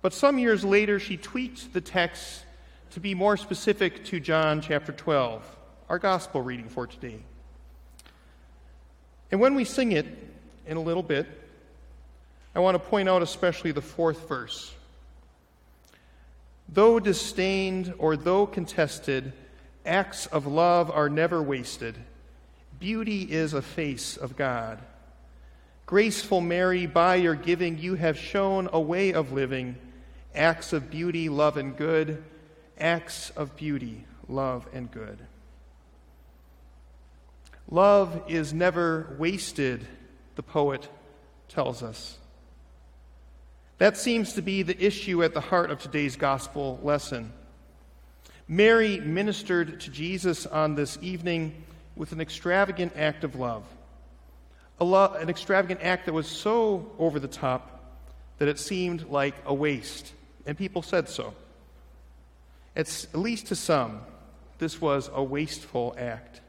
But 0.00 0.14
some 0.14 0.38
years 0.38 0.64
later, 0.64 0.98
she 0.98 1.16
tweaked 1.16 1.72
the 1.72 1.80
text 1.80 2.44
to 2.92 3.00
be 3.00 3.14
more 3.14 3.36
specific 3.36 4.04
to 4.06 4.20
John 4.20 4.60
chapter 4.60 4.92
12, 4.92 5.44
our 5.88 5.98
gospel 5.98 6.40
reading 6.40 6.68
for 6.68 6.86
today. 6.86 7.20
And 9.30 9.40
when 9.40 9.54
we 9.54 9.64
sing 9.64 9.92
it 9.92 10.06
in 10.66 10.76
a 10.76 10.80
little 10.80 11.02
bit, 11.02 11.26
I 12.54 12.60
want 12.60 12.74
to 12.74 12.78
point 12.78 13.08
out 13.08 13.22
especially 13.22 13.72
the 13.72 13.82
fourth 13.82 14.28
verse. 14.28 14.74
Though 16.68 17.00
disdained 17.00 17.94
or 17.98 18.16
though 18.16 18.46
contested, 18.46 19.32
acts 19.84 20.26
of 20.26 20.46
love 20.46 20.90
are 20.90 21.08
never 21.08 21.42
wasted. 21.42 21.96
Beauty 22.78 23.22
is 23.22 23.54
a 23.54 23.62
face 23.62 24.16
of 24.16 24.36
God. 24.36 24.80
Graceful 25.86 26.40
Mary, 26.40 26.86
by 26.86 27.16
your 27.16 27.34
giving, 27.34 27.78
you 27.78 27.96
have 27.96 28.16
shown 28.16 28.68
a 28.72 28.80
way 28.80 29.12
of 29.12 29.32
living, 29.32 29.76
acts 30.34 30.72
of 30.72 30.90
beauty, 30.90 31.28
love, 31.28 31.56
and 31.56 31.76
good 31.76 32.22
acts 32.80 33.30
of 33.30 33.56
beauty, 33.56 34.04
love, 34.28 34.66
and 34.72 34.90
good. 34.90 35.18
Love 37.70 38.22
is 38.26 38.52
never 38.52 39.14
wasted, 39.18 39.86
the 40.34 40.42
poet 40.42 40.88
tells 41.48 41.82
us. 41.82 42.18
That 43.80 43.96
seems 43.96 44.34
to 44.34 44.42
be 44.42 44.62
the 44.62 44.78
issue 44.78 45.24
at 45.24 45.32
the 45.32 45.40
heart 45.40 45.70
of 45.70 45.80
today's 45.80 46.14
gospel 46.14 46.78
lesson. 46.82 47.32
Mary 48.46 49.00
ministered 49.00 49.80
to 49.80 49.90
Jesus 49.90 50.44
on 50.44 50.74
this 50.74 50.98
evening 51.00 51.54
with 51.96 52.12
an 52.12 52.20
extravagant 52.20 52.92
act 52.94 53.24
of 53.24 53.36
love. 53.36 53.64
Lo- 54.80 55.14
an 55.14 55.30
extravagant 55.30 55.80
act 55.82 56.04
that 56.04 56.12
was 56.12 56.26
so 56.26 56.92
over 56.98 57.18
the 57.18 57.26
top 57.26 57.96
that 58.36 58.48
it 58.48 58.58
seemed 58.58 59.08
like 59.08 59.34
a 59.46 59.54
waste, 59.54 60.12
and 60.44 60.58
people 60.58 60.82
said 60.82 61.08
so. 61.08 61.32
At 62.76 63.06
least 63.14 63.46
to 63.46 63.56
some, 63.56 64.02
this 64.58 64.78
was 64.78 65.08
a 65.10 65.24
wasteful 65.24 65.94
act. 65.96 66.42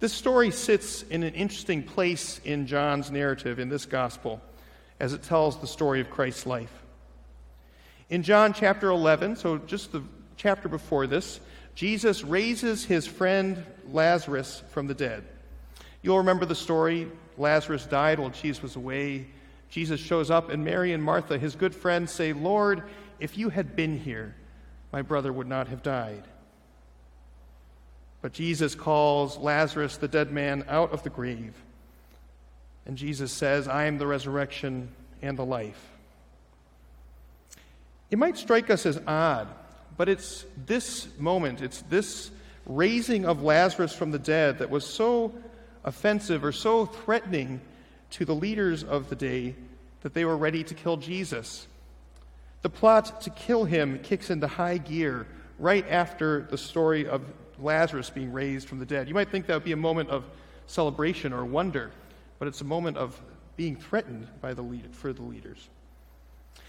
This 0.00 0.12
story 0.12 0.50
sits 0.50 1.04
in 1.04 1.22
an 1.22 1.34
interesting 1.34 1.84
place 1.84 2.40
in 2.44 2.66
John's 2.66 3.12
narrative 3.12 3.60
in 3.60 3.68
this 3.68 3.86
gospel 3.86 4.42
as 5.00 5.12
it 5.12 5.22
tells 5.22 5.60
the 5.60 5.66
story 5.66 6.00
of 6.00 6.10
Christ's 6.10 6.46
life. 6.46 6.72
In 8.10 8.22
John 8.22 8.52
chapter 8.52 8.90
11, 8.90 9.36
so 9.36 9.58
just 9.58 9.92
the 9.92 10.02
chapter 10.36 10.68
before 10.68 11.06
this, 11.06 11.40
Jesus 11.74 12.22
raises 12.22 12.84
his 12.84 13.06
friend 13.06 13.64
Lazarus 13.90 14.62
from 14.70 14.86
the 14.86 14.94
dead. 14.94 15.24
You'll 16.02 16.18
remember 16.18 16.44
the 16.44 16.54
story. 16.54 17.10
Lazarus 17.36 17.86
died 17.86 18.18
while 18.18 18.30
Jesus 18.30 18.62
was 18.62 18.76
away. 18.76 19.26
Jesus 19.70 19.98
shows 20.00 20.30
up, 20.30 20.50
and 20.50 20.64
Mary 20.64 20.92
and 20.92 21.02
Martha, 21.02 21.38
his 21.38 21.56
good 21.56 21.74
friends, 21.74 22.12
say, 22.12 22.32
Lord, 22.32 22.84
if 23.18 23.36
you 23.36 23.48
had 23.48 23.74
been 23.74 23.98
here, 23.98 24.34
my 24.92 25.02
brother 25.02 25.32
would 25.32 25.48
not 25.48 25.66
have 25.68 25.82
died. 25.82 26.22
But 28.22 28.32
Jesus 28.32 28.74
calls 28.74 29.36
Lazarus, 29.38 29.96
the 29.96 30.08
dead 30.08 30.30
man, 30.30 30.64
out 30.68 30.92
of 30.92 31.02
the 31.02 31.10
grave. 31.10 31.54
And 32.86 32.96
Jesus 32.96 33.32
says, 33.32 33.66
I 33.66 33.84
am 33.84 33.98
the 33.98 34.06
resurrection 34.06 34.88
and 35.22 35.38
the 35.38 35.44
life. 35.44 35.90
It 38.10 38.18
might 38.18 38.36
strike 38.36 38.70
us 38.70 38.86
as 38.86 39.00
odd, 39.06 39.48
but 39.96 40.08
it's 40.08 40.44
this 40.66 41.08
moment, 41.18 41.62
it's 41.62 41.82
this 41.82 42.30
raising 42.66 43.24
of 43.26 43.42
Lazarus 43.42 43.94
from 43.94 44.10
the 44.10 44.18
dead 44.18 44.58
that 44.58 44.70
was 44.70 44.86
so 44.86 45.32
offensive 45.84 46.44
or 46.44 46.52
so 46.52 46.86
threatening 46.86 47.60
to 48.10 48.24
the 48.24 48.34
leaders 48.34 48.84
of 48.84 49.08
the 49.08 49.16
day 49.16 49.54
that 50.02 50.14
they 50.14 50.24
were 50.24 50.36
ready 50.36 50.62
to 50.64 50.74
kill 50.74 50.96
Jesus. 50.96 51.66
The 52.62 52.70
plot 52.70 53.22
to 53.22 53.30
kill 53.30 53.64
him 53.64 53.98
kicks 54.02 54.30
into 54.30 54.46
high 54.46 54.78
gear 54.78 55.26
right 55.58 55.86
after 55.88 56.42
the 56.42 56.58
story 56.58 57.06
of 57.06 57.22
Lazarus 57.58 58.10
being 58.10 58.32
raised 58.32 58.68
from 58.68 58.78
the 58.78 58.86
dead. 58.86 59.08
You 59.08 59.14
might 59.14 59.30
think 59.30 59.46
that 59.46 59.54
would 59.54 59.64
be 59.64 59.72
a 59.72 59.76
moment 59.76 60.10
of 60.10 60.24
celebration 60.66 61.32
or 61.32 61.44
wonder, 61.44 61.90
but 62.38 62.48
it's 62.48 62.60
a 62.60 62.64
moment 62.64 62.96
of 62.96 63.20
being 63.56 63.76
threatened 63.76 64.26
by 64.40 64.54
the 64.54 64.62
lead, 64.62 64.94
for 64.94 65.12
the 65.12 65.22
leaders. 65.22 65.68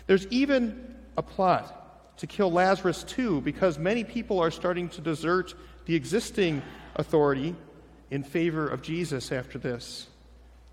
There's 0.08 0.28
even 0.28 0.96
a 1.18 1.24
plot 1.24 2.18
to 2.18 2.28
kill 2.28 2.52
Lazarus 2.52 3.04
too, 3.04 3.42
because 3.42 3.78
many 3.78 4.04
people 4.04 4.40
are 4.40 4.52
starting 4.52 4.90
to 4.90 5.02
desert 5.02 5.54
the 5.86 5.96
existing 5.96 6.62
authority 6.96 7.56
in 8.12 8.24
favor 8.24 8.68
of 8.68 8.82
Jesus 8.82 9.32
after 9.32 9.58
this. 9.58 10.08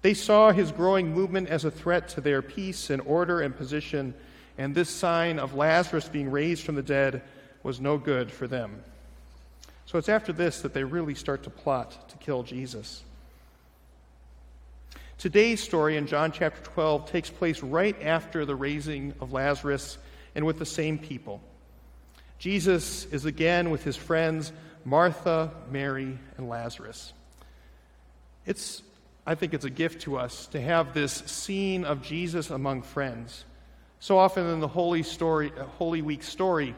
They 0.02 0.14
saw 0.14 0.52
his 0.52 0.72
growing 0.72 1.12
movement 1.12 1.48
as 1.48 1.64
a 1.64 1.70
threat 1.70 2.08
to 2.10 2.20
their 2.20 2.42
peace 2.42 2.90
and 2.90 3.00
order 3.02 3.40
and 3.40 3.56
position 3.56 4.14
and 4.58 4.74
this 4.74 4.90
sign 4.90 5.38
of 5.38 5.54
Lazarus 5.54 6.08
being 6.08 6.30
raised 6.30 6.64
from 6.64 6.74
the 6.74 6.82
dead 6.82 7.22
was 7.62 7.80
no 7.80 7.98
good 7.98 8.30
for 8.30 8.46
them. 8.46 8.82
So 9.86 9.98
it's 9.98 10.08
after 10.08 10.32
this 10.32 10.60
that 10.62 10.74
they 10.74 10.84
really 10.84 11.14
start 11.14 11.42
to 11.44 11.50
plot 11.50 12.08
to 12.10 12.16
kill 12.18 12.42
Jesus. 12.42 13.02
Today's 15.22 15.62
story 15.62 15.96
in 15.96 16.08
John 16.08 16.32
chapter 16.32 16.60
12 16.64 17.08
takes 17.08 17.30
place 17.30 17.62
right 17.62 17.96
after 18.02 18.44
the 18.44 18.56
raising 18.56 19.14
of 19.20 19.32
Lazarus 19.32 19.96
and 20.34 20.44
with 20.44 20.58
the 20.58 20.66
same 20.66 20.98
people. 20.98 21.40
Jesus 22.40 23.04
is 23.04 23.24
again 23.24 23.70
with 23.70 23.84
his 23.84 23.96
friends 23.96 24.52
Martha, 24.84 25.52
Mary, 25.70 26.18
and 26.36 26.48
Lazarus. 26.48 27.12
It's, 28.46 28.82
I 29.24 29.36
think 29.36 29.54
it's 29.54 29.64
a 29.64 29.70
gift 29.70 30.02
to 30.02 30.18
us 30.18 30.48
to 30.48 30.60
have 30.60 30.92
this 30.92 31.12
scene 31.12 31.84
of 31.84 32.02
Jesus 32.02 32.50
among 32.50 32.82
friends. 32.82 33.44
So 34.00 34.18
often 34.18 34.46
in 34.46 34.58
the 34.58 34.66
Holy, 34.66 35.04
story, 35.04 35.52
uh, 35.56 35.62
Holy 35.78 36.02
Week 36.02 36.24
story, 36.24 36.74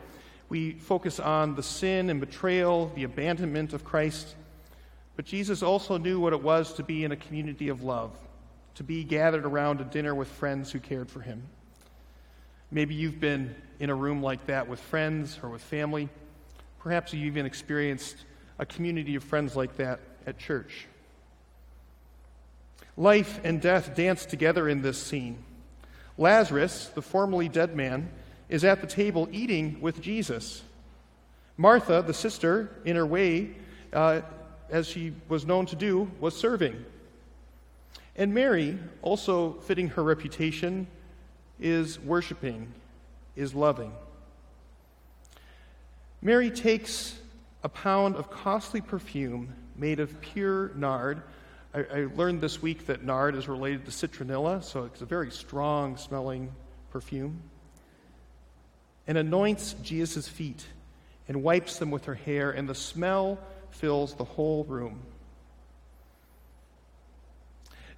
we 0.51 0.73
focus 0.73 1.19
on 1.19 1.55
the 1.55 1.63
sin 1.63 2.11
and 2.11 2.21
betrayal, 2.21 2.93
the 2.95 3.05
abandonment 3.05 3.73
of 3.73 3.87
Christ. 3.87 4.37
But 5.17 5.25
Jesus 5.25 5.63
also 5.63 5.97
knew 5.97 6.21
what 6.21 6.35
it 6.35 6.43
was 6.43 6.75
to 6.75 6.83
be 6.83 7.05
in 7.05 7.13
a 7.13 7.17
community 7.17 7.71
of 7.71 7.83
love, 7.83 8.15
to 8.77 8.83
be 8.83 9.05
gathered 9.05 9.45
around 9.45 9.81
a 9.81 9.85
dinner 9.85 10.15
with 10.15 10.29
friends 10.29 10.73
who 10.73 10.81
cared 10.81 11.11
for 11.11 11.21
him. 11.21 11.43
Maybe 12.71 12.95
you've 12.95 13.21
been 13.21 13.55
in 13.79 13.91
a 13.91 13.95
room 13.95 14.23
like 14.23 14.47
that 14.47 14.69
with 14.69 14.81
friends 14.81 15.39
or 15.43 15.49
with 15.49 15.63
family. 15.63 16.09
Perhaps 16.81 17.13
you've 17.13 17.27
even 17.27 17.47
experienced 17.47 18.17
a 18.59 18.67
community 18.67 19.15
of 19.15 19.25
friends 19.25 19.55
like 19.55 19.77
that 19.77 20.01
at 20.27 20.39
church. 20.39 20.87
Life 22.97 23.41
and 23.45 23.61
death 23.61 23.95
dance 23.95 24.27
together 24.27 24.69
in 24.69 24.83
this 24.83 25.01
scene. 25.01 25.39
Lazarus, 26.17 26.91
the 26.95 27.03
formerly 27.03 27.49
dead 27.49 27.75
man, 27.75 28.09
is 28.49 28.65
at 28.65 28.81
the 28.81 28.87
table 28.87 29.29
eating 29.33 29.81
with 29.81 30.01
Jesus. 30.01 30.63
Martha, 31.57 32.03
the 32.07 32.15
sister, 32.15 32.71
in 32.85 32.97
her 32.97 33.07
way, 33.07 33.57
uh, 33.93 34.21
as 34.71 34.87
she 34.87 35.13
was 35.29 35.47
known 35.47 35.67
to 35.67 35.77
do, 35.77 36.11
was 36.21 36.37
serving. 36.37 36.85
And 38.17 38.33
Mary, 38.33 38.79
also 39.03 39.53
fitting 39.53 39.89
her 39.91 40.03
reputation, 40.03 40.87
is 41.61 41.99
worshiping, 41.99 42.73
is 43.37 43.55
loving. 43.55 43.93
Mary 46.23 46.51
takes 46.51 47.19
a 47.63 47.69
pound 47.69 48.17
of 48.17 48.31
costly 48.31 48.81
perfume 48.81 49.55
made 49.77 50.01
of 50.01 50.21
pure 50.21 50.71
nard 50.75 51.23
I, 51.75 51.81
I 51.81 52.09
learned 52.15 52.41
this 52.41 52.63
week 52.63 52.87
that 52.87 53.03
nard 53.03 53.35
is 53.35 53.49
related 53.49 53.85
to 53.87 53.91
citronella, 53.91 54.63
so 54.63 54.85
it's 54.85 55.03
a 55.03 55.07
very 55.07 55.31
strong 55.31 55.97
smelling 55.97 56.53
perfume. 56.91 57.43
And 59.07 59.19
anoints 59.19 59.75
Jesus' 59.83 60.29
feet 60.29 60.65
and 61.27 61.43
wipes 61.43 61.79
them 61.79 61.91
with 61.91 62.05
her 62.05 62.15
hair, 62.15 62.53
and 62.53 62.69
the 62.69 62.75
smell 62.75 63.39
fills 63.71 64.15
the 64.15 64.25
whole 64.25 64.65
room. 64.65 65.03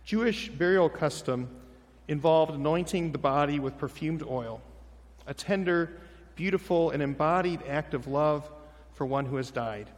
Jewish 0.07 0.49
burial 0.49 0.89
custom 0.89 1.49
involved 2.07 2.55
anointing 2.55 3.11
the 3.11 3.19
body 3.19 3.59
with 3.59 3.77
perfumed 3.77 4.23
oil, 4.23 4.63
a 5.27 5.35
tender, 5.35 5.99
beautiful, 6.37 6.93
and 6.93 7.03
embodied 7.03 7.61
act 7.67 7.93
of 7.93 8.07
love 8.07 8.49
for 8.93 9.05
one 9.05 9.27
who 9.27 9.35
has 9.35 9.51
died. 9.51 9.91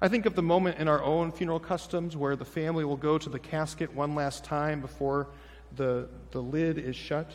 I 0.00 0.06
think 0.06 0.24
of 0.24 0.36
the 0.36 0.42
moment 0.42 0.78
in 0.78 0.86
our 0.86 1.02
own 1.02 1.32
funeral 1.32 1.58
customs 1.58 2.16
where 2.16 2.36
the 2.36 2.44
family 2.44 2.84
will 2.84 2.96
go 2.96 3.18
to 3.18 3.28
the 3.28 3.40
casket 3.40 3.92
one 3.92 4.14
last 4.14 4.44
time 4.44 4.80
before 4.80 5.26
the, 5.74 6.08
the 6.30 6.40
lid 6.40 6.78
is 6.78 6.94
shut. 6.94 7.34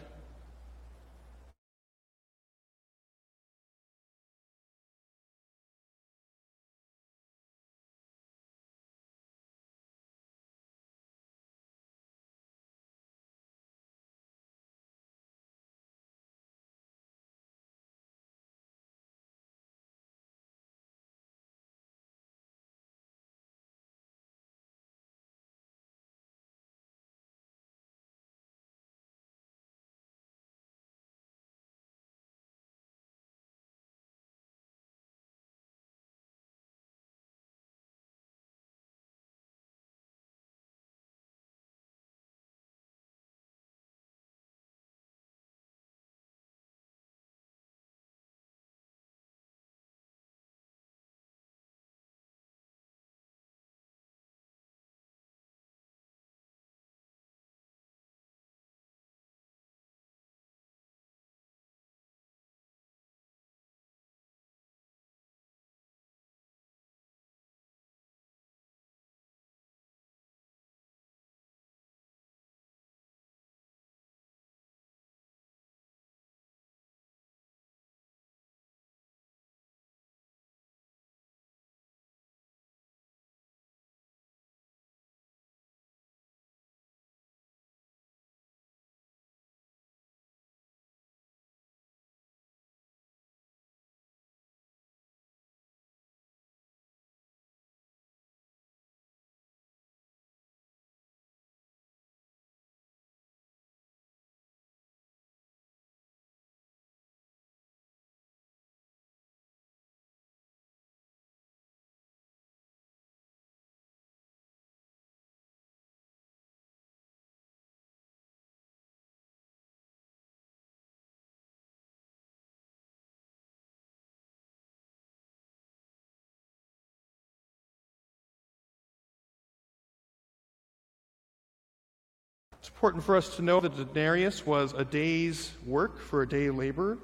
Important 132.82 133.04
for 133.04 133.15
us 133.15 133.36
to 133.36 133.44
know 133.44 133.60
that 133.60 133.78
a 133.78 133.86
denarius 133.86 134.44
was 134.44 134.74
a 134.74 134.84
day's 134.84 135.52
work 135.67 136.00
for 136.00 136.24
a 136.24 136.28
day 136.28 136.50
labor. 136.50 136.98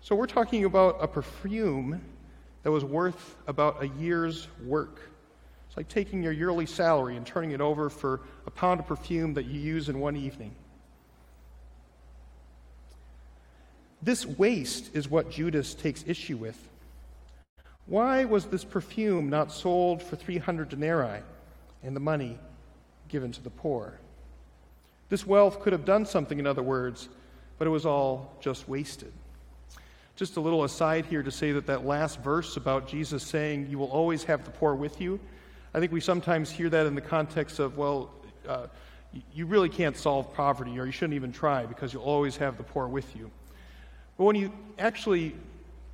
So 0.00 0.16
we're 0.16 0.24
talking 0.24 0.64
about 0.64 0.96
a 0.98 1.06
perfume 1.06 2.00
that 2.62 2.70
was 2.70 2.86
worth 2.86 3.36
about 3.46 3.82
a 3.82 3.88
year's 3.88 4.48
work. 4.64 4.98
It's 5.68 5.76
like 5.76 5.88
taking 5.88 6.22
your 6.22 6.32
yearly 6.32 6.64
salary 6.64 7.18
and 7.18 7.26
turning 7.26 7.50
it 7.50 7.60
over 7.60 7.90
for 7.90 8.22
a 8.46 8.50
pound 8.50 8.80
of 8.80 8.86
perfume 8.86 9.34
that 9.34 9.44
you 9.44 9.60
use 9.60 9.90
in 9.90 10.00
one 10.00 10.16
evening. 10.16 10.54
This 14.00 14.24
waste 14.24 14.96
is 14.96 15.06
what 15.06 15.30
Judas 15.30 15.74
takes 15.74 16.02
issue 16.06 16.38
with. 16.38 16.56
Why 17.84 18.24
was 18.24 18.46
this 18.46 18.64
perfume 18.64 19.28
not 19.28 19.52
sold 19.52 20.02
for 20.02 20.16
300 20.16 20.70
denarii 20.70 21.20
and 21.82 21.94
the 21.94 22.00
money 22.00 22.38
given 23.08 23.32
to 23.32 23.42
the 23.42 23.50
poor? 23.50 23.98
This 25.08 25.26
wealth 25.26 25.60
could 25.60 25.72
have 25.72 25.84
done 25.84 26.06
something, 26.06 26.38
in 26.38 26.46
other 26.46 26.62
words, 26.62 27.08
but 27.58 27.66
it 27.66 27.70
was 27.70 27.86
all 27.86 28.36
just 28.40 28.68
wasted. 28.68 29.12
Just 30.16 30.36
a 30.36 30.40
little 30.40 30.64
aside 30.64 31.06
here 31.06 31.22
to 31.22 31.30
say 31.30 31.52
that 31.52 31.66
that 31.66 31.84
last 31.84 32.20
verse 32.20 32.56
about 32.56 32.88
Jesus 32.88 33.22
saying, 33.22 33.68
You 33.68 33.78
will 33.78 33.90
always 33.90 34.24
have 34.24 34.44
the 34.44 34.50
poor 34.50 34.74
with 34.74 35.00
you, 35.00 35.20
I 35.74 35.80
think 35.80 35.90
we 35.90 36.00
sometimes 36.00 36.52
hear 36.52 36.70
that 36.70 36.86
in 36.86 36.94
the 36.94 37.00
context 37.00 37.58
of, 37.58 37.76
well, 37.76 38.10
uh, 38.48 38.68
you 39.32 39.44
really 39.44 39.68
can't 39.68 39.96
solve 39.96 40.32
poverty, 40.32 40.78
or 40.78 40.86
you 40.86 40.92
shouldn't 40.92 41.14
even 41.14 41.32
try 41.32 41.66
because 41.66 41.92
you'll 41.92 42.04
always 42.04 42.36
have 42.36 42.56
the 42.56 42.62
poor 42.62 42.86
with 42.86 43.16
you. 43.16 43.28
But 44.16 44.24
when 44.24 44.36
you 44.36 44.52
actually 44.78 45.34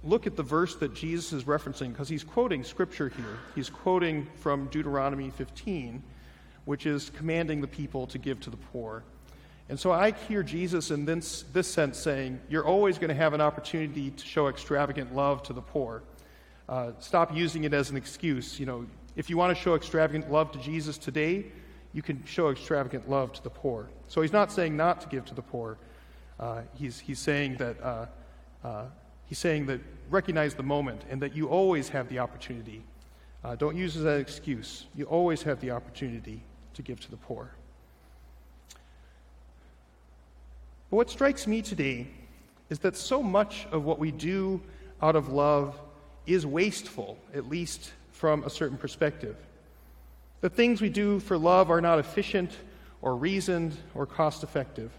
look 0.04 0.26
at 0.26 0.36
the 0.36 0.42
verse 0.42 0.76
that 0.76 0.94
Jesus 0.94 1.32
is 1.32 1.44
referencing, 1.44 1.92
because 1.92 2.10
he's 2.10 2.22
quoting 2.22 2.62
scripture 2.62 3.08
here, 3.08 3.38
he's 3.54 3.70
quoting 3.70 4.26
from 4.36 4.66
Deuteronomy 4.66 5.30
15 5.30 6.02
which 6.64 6.86
is 6.86 7.10
commanding 7.10 7.60
the 7.60 7.66
people 7.66 8.06
to 8.08 8.18
give 8.18 8.40
to 8.40 8.50
the 8.50 8.56
poor. 8.56 9.02
And 9.68 9.78
so 9.78 9.92
I 9.92 10.10
hear 10.10 10.42
Jesus 10.42 10.90
in 10.90 11.04
this, 11.04 11.44
this 11.52 11.68
sense 11.68 11.96
saying, 11.96 12.40
You're 12.48 12.66
always 12.66 12.98
going 12.98 13.08
to 13.08 13.14
have 13.14 13.34
an 13.34 13.40
opportunity 13.40 14.10
to 14.10 14.26
show 14.26 14.48
extravagant 14.48 15.14
love 15.14 15.44
to 15.44 15.52
the 15.52 15.62
poor. 15.62 16.02
Uh, 16.68 16.92
stop 16.98 17.34
using 17.34 17.64
it 17.64 17.72
as 17.72 17.88
an 17.90 17.96
excuse. 17.96 18.58
You 18.58 18.66
know, 18.66 18.86
if 19.14 19.30
you 19.30 19.36
want 19.36 19.56
to 19.56 19.62
show 19.62 19.76
extravagant 19.76 20.30
love 20.30 20.50
to 20.52 20.58
Jesus 20.58 20.98
today, 20.98 21.46
you 21.92 22.02
can 22.02 22.24
show 22.24 22.50
extravagant 22.50 23.08
love 23.08 23.32
to 23.34 23.42
the 23.42 23.50
poor. 23.50 23.88
So 24.08 24.22
he's 24.22 24.32
not 24.32 24.50
saying 24.50 24.76
not 24.76 25.00
to 25.02 25.08
give 25.08 25.24
to 25.26 25.34
the 25.34 25.42
poor. 25.42 25.78
Uh, 26.38 26.62
he's, 26.74 26.98
he's 26.98 27.18
saying 27.18 27.56
that 27.56 27.80
uh, 27.82 28.06
uh 28.64 28.84
he's 29.26 29.38
saying 29.38 29.66
that 29.66 29.80
recognize 30.10 30.54
the 30.54 30.62
moment 30.64 31.02
and 31.08 31.22
that 31.22 31.36
you 31.36 31.48
always 31.48 31.88
have 31.90 32.08
the 32.08 32.18
opportunity. 32.18 32.82
Uh, 33.44 33.54
don't 33.54 33.76
use 33.76 33.96
it 33.96 34.00
as 34.00 34.04
an 34.06 34.20
excuse. 34.20 34.86
You 34.96 35.04
always 35.04 35.42
have 35.42 35.60
the 35.60 35.70
opportunity 35.70 36.42
to 36.80 36.86
give 36.86 37.00
to 37.00 37.10
the 37.10 37.16
poor. 37.16 37.50
But 40.90 40.96
what 40.96 41.10
strikes 41.10 41.46
me 41.46 41.62
today 41.62 42.08
is 42.70 42.80
that 42.80 42.96
so 42.96 43.22
much 43.22 43.66
of 43.70 43.84
what 43.84 43.98
we 43.98 44.10
do 44.10 44.60
out 45.02 45.14
of 45.14 45.28
love 45.28 45.78
is 46.26 46.46
wasteful, 46.46 47.18
at 47.34 47.48
least 47.48 47.92
from 48.12 48.44
a 48.44 48.50
certain 48.50 48.78
perspective. 48.78 49.36
The 50.40 50.50
things 50.50 50.80
we 50.80 50.88
do 50.88 51.20
for 51.20 51.36
love 51.36 51.70
are 51.70 51.80
not 51.80 51.98
efficient 51.98 52.50
or 53.02 53.14
reasoned 53.14 53.76
or 53.94 54.06
cost 54.06 54.42
effective. 54.42 54.90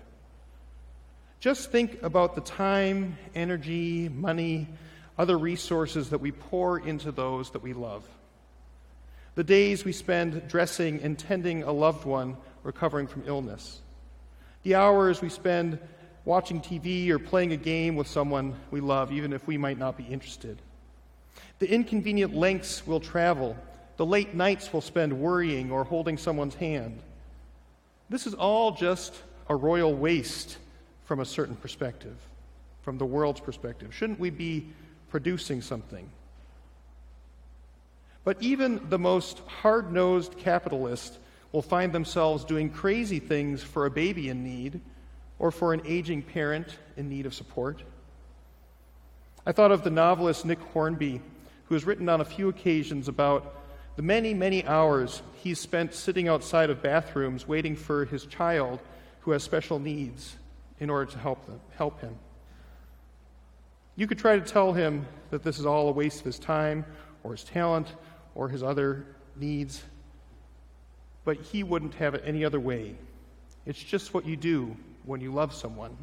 Just 1.39 1.71
think 1.71 2.01
about 2.03 2.35
the 2.35 2.41
time, 2.41 3.17
energy, 3.33 4.07
money, 4.09 4.67
other 5.17 5.37
resources 5.37 6.11
that 6.11 6.19
we 6.19 6.31
pour 6.31 6.79
into 6.79 7.11
those 7.11 7.51
that 7.51 7.63
we 7.63 7.73
love 7.73 8.07
the 9.35 9.43
days 9.43 9.85
we 9.85 9.91
spend 9.91 10.47
dressing 10.47 11.01
and 11.01 11.17
tending 11.17 11.63
a 11.63 11.71
loved 11.71 12.05
one 12.05 12.37
recovering 12.63 13.07
from 13.07 13.23
illness, 13.25 13.79
the 14.63 14.75
hours 14.75 15.21
we 15.21 15.29
spend 15.29 15.79
watching 16.25 16.61
TV 16.61 17.09
or 17.09 17.17
playing 17.17 17.51
a 17.51 17.57
game 17.57 17.95
with 17.95 18.07
someone 18.07 18.55
we 18.69 18.79
love, 18.79 19.11
even 19.11 19.33
if 19.33 19.47
we 19.47 19.57
might 19.57 19.77
not 19.77 19.97
be 19.97 20.03
interested, 20.03 20.61
the 21.59 21.71
inconvenient 21.71 22.35
lengths 22.35 22.85
we'll 22.85 22.99
travel, 22.99 23.57
the 23.97 24.05
late 24.05 24.33
nights 24.33 24.71
we'll 24.71 24.81
spend 24.81 25.13
worrying 25.13 25.71
or 25.71 25.83
holding 25.83 26.17
someone's 26.17 26.55
hand. 26.55 26.99
This 28.09 28.27
is 28.27 28.33
all 28.33 28.71
just 28.71 29.13
a 29.47 29.55
royal 29.55 29.93
waste 29.93 30.57
from 31.05 31.19
a 31.19 31.25
certain 31.25 31.55
perspective, 31.55 32.15
from 32.81 32.97
the 32.97 33.05
world's 33.05 33.39
perspective. 33.39 33.93
Shouldn't 33.93 34.19
we 34.19 34.29
be 34.29 34.67
producing 35.09 35.61
something? 35.61 36.09
But 38.23 38.37
even 38.41 38.89
the 38.89 38.99
most 38.99 39.39
hard 39.47 39.91
nosed 39.91 40.37
capitalist 40.37 41.17
will 41.51 41.61
find 41.61 41.91
themselves 41.91 42.45
doing 42.45 42.69
crazy 42.69 43.19
things 43.19 43.63
for 43.63 43.85
a 43.85 43.91
baby 43.91 44.29
in 44.29 44.43
need 44.43 44.79
or 45.39 45.51
for 45.51 45.73
an 45.73 45.81
aging 45.85 46.21
parent 46.21 46.77
in 46.97 47.09
need 47.09 47.25
of 47.25 47.33
support. 47.33 47.81
I 49.45 49.51
thought 49.51 49.71
of 49.71 49.83
the 49.83 49.89
novelist 49.89 50.45
Nick 50.45 50.59
Hornby, 50.59 51.19
who 51.65 51.75
has 51.75 51.83
written 51.83 52.07
on 52.09 52.21
a 52.21 52.25
few 52.25 52.47
occasions 52.47 53.07
about 53.07 53.55
the 53.95 54.03
many, 54.03 54.33
many 54.33 54.65
hours 54.65 55.21
he's 55.43 55.59
spent 55.59 55.93
sitting 55.93 56.27
outside 56.27 56.69
of 56.69 56.81
bathrooms 56.81 57.47
waiting 57.47 57.75
for 57.75 58.05
his 58.05 58.25
child 58.25 58.79
who 59.21 59.31
has 59.31 59.43
special 59.43 59.79
needs 59.79 60.35
in 60.79 60.89
order 60.89 61.11
to 61.11 61.17
help, 61.17 61.45
them, 61.47 61.59
help 61.75 61.99
him. 62.01 62.15
You 63.95 64.07
could 64.07 64.19
try 64.19 64.37
to 64.37 64.45
tell 64.45 64.73
him 64.73 65.07
that 65.31 65.43
this 65.43 65.59
is 65.59 65.65
all 65.65 65.89
a 65.89 65.91
waste 65.91 66.19
of 66.19 66.25
his 66.25 66.39
time 66.39 66.85
or 67.23 67.31
his 67.31 67.43
talent 67.43 67.87
or 68.35 68.49
his 68.49 68.63
other 68.63 69.05
needs, 69.35 69.83
but 71.23 71.37
he 71.37 71.63
wouldn't 71.63 71.93
have 71.95 72.15
it 72.15 72.23
any 72.25 72.45
other 72.45 72.59
way. 72.59 72.95
It's 73.65 73.81
just 73.81 74.13
what 74.13 74.25
you 74.25 74.35
do 74.35 74.75
when 75.05 75.21
you 75.21 75.33
love 75.33 75.53
someone. 75.53 75.95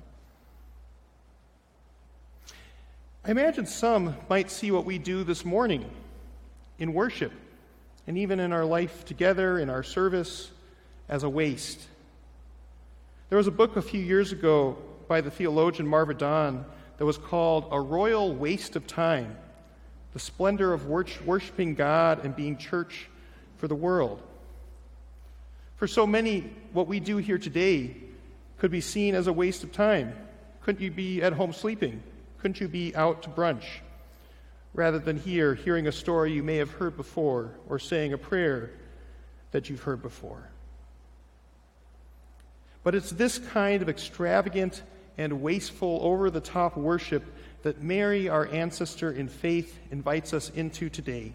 I 3.24 3.30
imagine 3.30 3.66
some 3.66 4.16
might 4.28 4.50
see 4.50 4.70
what 4.70 4.84
we 4.84 4.98
do 4.98 5.24
this 5.24 5.44
morning 5.44 5.88
in 6.78 6.94
worship 6.94 7.32
and 8.06 8.16
even 8.16 8.40
in 8.40 8.52
our 8.52 8.64
life 8.64 9.04
together, 9.04 9.58
in 9.58 9.68
our 9.68 9.82
service, 9.82 10.50
as 11.08 11.24
a 11.24 11.28
waste. 11.28 11.86
There 13.28 13.36
was 13.36 13.46
a 13.46 13.52
book 13.52 13.76
a 13.76 13.82
few 13.82 14.00
years 14.00 14.32
ago 14.32 14.78
by 15.08 15.20
the 15.20 15.30
theologian 15.30 15.86
Marva 15.86 16.14
Dawn 16.14 16.64
that 16.96 17.04
was 17.04 17.18
called 17.18 17.68
A 17.70 17.80
Royal 17.80 18.34
Waste 18.34 18.76
of 18.76 18.86
Time 18.86 19.36
The 20.18 20.24
Splendor 20.24 20.72
of 20.72 20.86
Worshiping 20.86 21.76
God 21.76 22.24
and 22.24 22.34
Being 22.34 22.56
Church 22.56 23.08
for 23.58 23.68
the 23.68 23.76
World. 23.76 24.20
For 25.76 25.86
so 25.86 26.08
many, 26.08 26.50
what 26.72 26.88
we 26.88 26.98
do 26.98 27.18
here 27.18 27.38
today 27.38 27.94
could 28.58 28.72
be 28.72 28.80
seen 28.80 29.14
as 29.14 29.28
a 29.28 29.32
waste 29.32 29.62
of 29.62 29.70
time. 29.70 30.12
Couldn't 30.62 30.82
you 30.82 30.90
be 30.90 31.22
at 31.22 31.34
home 31.34 31.52
sleeping? 31.52 32.02
Couldn't 32.38 32.60
you 32.60 32.66
be 32.66 32.96
out 32.96 33.22
to 33.22 33.28
brunch? 33.28 33.62
Rather 34.74 34.98
than 34.98 35.20
here, 35.20 35.54
hearing 35.54 35.86
a 35.86 35.92
story 35.92 36.32
you 36.32 36.42
may 36.42 36.56
have 36.56 36.72
heard 36.72 36.96
before 36.96 37.52
or 37.68 37.78
saying 37.78 38.12
a 38.12 38.18
prayer 38.18 38.72
that 39.52 39.70
you've 39.70 39.82
heard 39.82 40.02
before. 40.02 40.50
But 42.82 42.96
it's 42.96 43.12
this 43.12 43.38
kind 43.38 43.82
of 43.82 43.88
extravagant 43.88 44.82
and 45.16 45.42
wasteful, 45.42 46.00
over 46.02 46.28
the 46.28 46.40
top 46.40 46.76
worship 46.76 47.22
that 47.68 47.82
Mary, 47.82 48.30
our 48.30 48.46
ancestor 48.46 49.12
in 49.12 49.28
faith, 49.28 49.78
invites 49.90 50.32
us 50.32 50.48
into 50.48 50.88
today. 50.88 51.34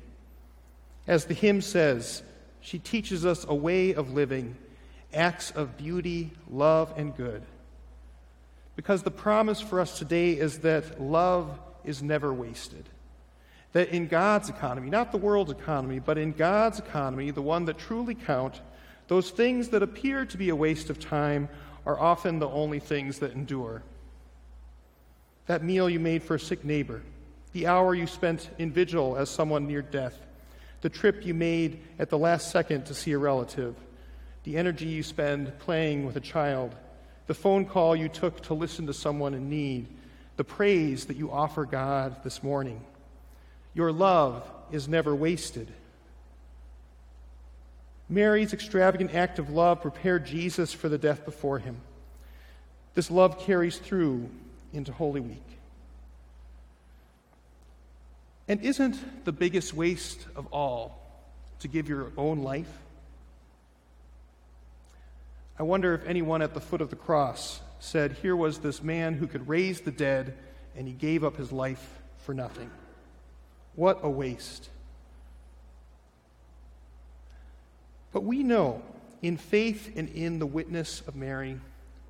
As 1.06 1.26
the 1.26 1.36
hymn 1.36 1.62
says, 1.62 2.24
she 2.60 2.80
teaches 2.80 3.24
us 3.24 3.46
a 3.48 3.54
way 3.54 3.94
of 3.94 4.14
living, 4.14 4.56
acts 5.14 5.52
of 5.52 5.78
beauty, 5.78 6.32
love, 6.50 6.92
and 6.98 7.16
good. 7.16 7.44
Because 8.76 9.04
the 9.04 9.12
promise 9.12 9.62
for 9.62 9.80
us 9.80 10.00
today 10.00 10.32
is 10.32 10.62
that 10.62 11.00
love 11.00 11.60
is 11.84 12.02
never 12.02 12.34
wasted. 12.34 12.90
That 13.74 13.90
in 13.90 14.08
God's 14.08 14.50
economy, 14.50 14.90
not 14.90 15.12
the 15.12 15.20
world's 15.20 15.52
economy, 15.52 16.00
but 16.00 16.18
in 16.18 16.32
God's 16.32 16.80
economy, 16.80 17.30
the 17.30 17.44
one 17.44 17.66
that 17.66 17.78
truly 17.78 18.16
count, 18.16 18.60
those 19.08 19.30
things 19.30 19.70
that 19.70 19.84
appear 19.84 20.26
to 20.26 20.38
be 20.40 20.50
a 20.50 20.56
waste 20.56 20.90
of 20.90 21.00
time 21.00 21.48
are 21.86 22.00
often 22.00 22.40
the 22.40 22.50
only 22.50 22.80
things 22.80 23.20
that 23.20 23.34
endure. 23.34 23.84
That 25.48 25.64
meal 25.64 25.90
you 25.90 26.00
made 26.00 26.24
for 26.24 26.36
a 26.36 26.40
sick 26.40 26.64
neighbor, 26.64 27.02
the 27.52 27.68
hour 27.68 27.94
you 27.94 28.08
spent 28.08 28.50
in 28.58 28.72
vigil 28.72 29.18
as 29.18 29.30
someone 29.30 29.68
near 29.68 29.82
death, 29.82 30.18
the 30.82 30.90
trip 30.90 31.26
you 31.26 31.34
made 31.34 31.82
at 32.00 32.10
the 32.10 32.18
last 32.18 32.52
second 32.52 32.86
to 32.86 32.94
see 32.94 33.12
a 33.12 33.18
relative, 33.18 33.76
the 34.44 34.58
energy 34.58 34.86
you 34.86 35.04
spend 35.04 35.58
playing 35.60 36.06
with 36.06 36.16
a 36.16 36.22
child, 36.22 36.76
the 37.28 37.34
phone 37.34 37.66
call 37.66 37.96
you 37.96 38.10
took 38.10 38.42
to 38.44 38.54
listen 38.54 38.88
to 38.88 38.94
someone 38.94 39.34
in 39.34 39.50
need, 39.50 39.88
the 40.36 40.44
praise 40.44 41.06
that 41.06 41.18
you 41.18 41.32
offer 41.32 41.66
God 41.66 42.24
this 42.24 42.42
morning. 42.42 42.82
Your 43.74 43.92
love 43.92 44.50
is 44.72 44.88
never 44.88 45.16
wasted. 45.16 45.72
Mary's 48.10 48.54
extravagant 48.54 49.14
act 49.16 49.40
of 49.40 49.50
love 49.50 49.82
prepared 49.82 50.26
Jesus 50.26 50.74
for 50.74 50.90
the 50.90 50.98
death 50.98 51.26
before 51.26 51.60
him. 51.60 51.78
This 52.94 53.10
love 53.10 53.40
carries 53.40 53.78
through 53.78 54.30
into 54.74 54.92
Holy 54.92 55.22
Week. 55.22 55.60
And 58.48 58.62
isn't 58.62 59.26
the 59.26 59.32
biggest 59.32 59.74
waste 59.74 60.26
of 60.36 60.48
all 60.48 61.00
to 61.60 61.68
give 61.68 61.88
your 61.88 62.12
own 62.18 62.40
life? 62.42 62.68
I 65.58 65.64
wonder 65.64 65.94
if 65.94 66.06
anyone 66.06 66.42
at 66.42 66.54
the 66.54 66.60
foot 66.60 66.82
of 66.82 66.90
the 66.90 66.96
cross 66.96 67.62
said, 67.80 68.14
Here 68.22 68.36
was 68.36 68.60
this 68.60 68.84
man 68.84 69.14
who 69.14 69.28
could 69.28 69.48
raise 69.48 69.82
the 69.82 69.92
dead, 69.92 70.38
and 70.76 70.88
he 70.88 70.94
gave 70.94 71.24
up 71.24 71.38
his 71.38 71.52
life 71.52 72.02
for 72.18 72.34
nothing. 72.34 72.70
What 73.76 74.00
a 74.04 74.10
waste. 74.10 74.70
But 78.12 78.24
we 78.24 78.44
know 78.44 78.82
in 79.22 79.38
faith 79.38 79.94
and 79.96 80.10
in 80.10 80.40
the 80.40 80.46
witness 80.46 81.02
of 81.08 81.16
Mary 81.16 81.60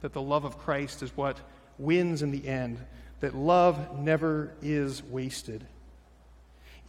that 0.02 0.14
the 0.14 0.22
love 0.22 0.46
of 0.46 0.58
Christ 0.58 1.04
is 1.04 1.16
what 1.16 1.40
wins 1.78 2.22
in 2.22 2.32
the 2.32 2.48
end, 2.48 2.80
that 3.20 3.36
love 3.36 3.98
never 3.98 4.52
is 4.62 5.04
wasted. 5.04 5.66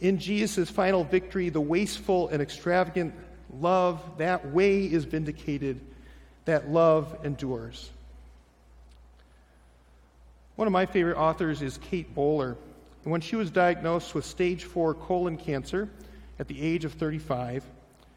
In 0.01 0.17
Jesus' 0.17 0.69
final 0.69 1.03
victory, 1.03 1.49
the 1.49 1.61
wasteful 1.61 2.27
and 2.29 2.41
extravagant 2.41 3.13
love, 3.59 4.01
that 4.17 4.51
way 4.51 4.83
is 4.83 5.05
vindicated, 5.05 5.79
that 6.45 6.69
love 6.69 7.17
endures. 7.23 7.89
One 10.55 10.67
of 10.67 10.71
my 10.71 10.85
favorite 10.85 11.17
authors 11.17 11.61
is 11.61 11.77
Kate 11.77 12.13
Bowler. 12.13 12.57
And 13.03 13.11
when 13.11 13.21
she 13.21 13.35
was 13.35 13.51
diagnosed 13.51 14.15
with 14.15 14.25
stage 14.25 14.63
four 14.63 14.93
colon 14.93 15.37
cancer 15.37 15.89
at 16.39 16.47
the 16.47 16.61
age 16.61 16.85
of 16.85 16.93
35, 16.93 17.63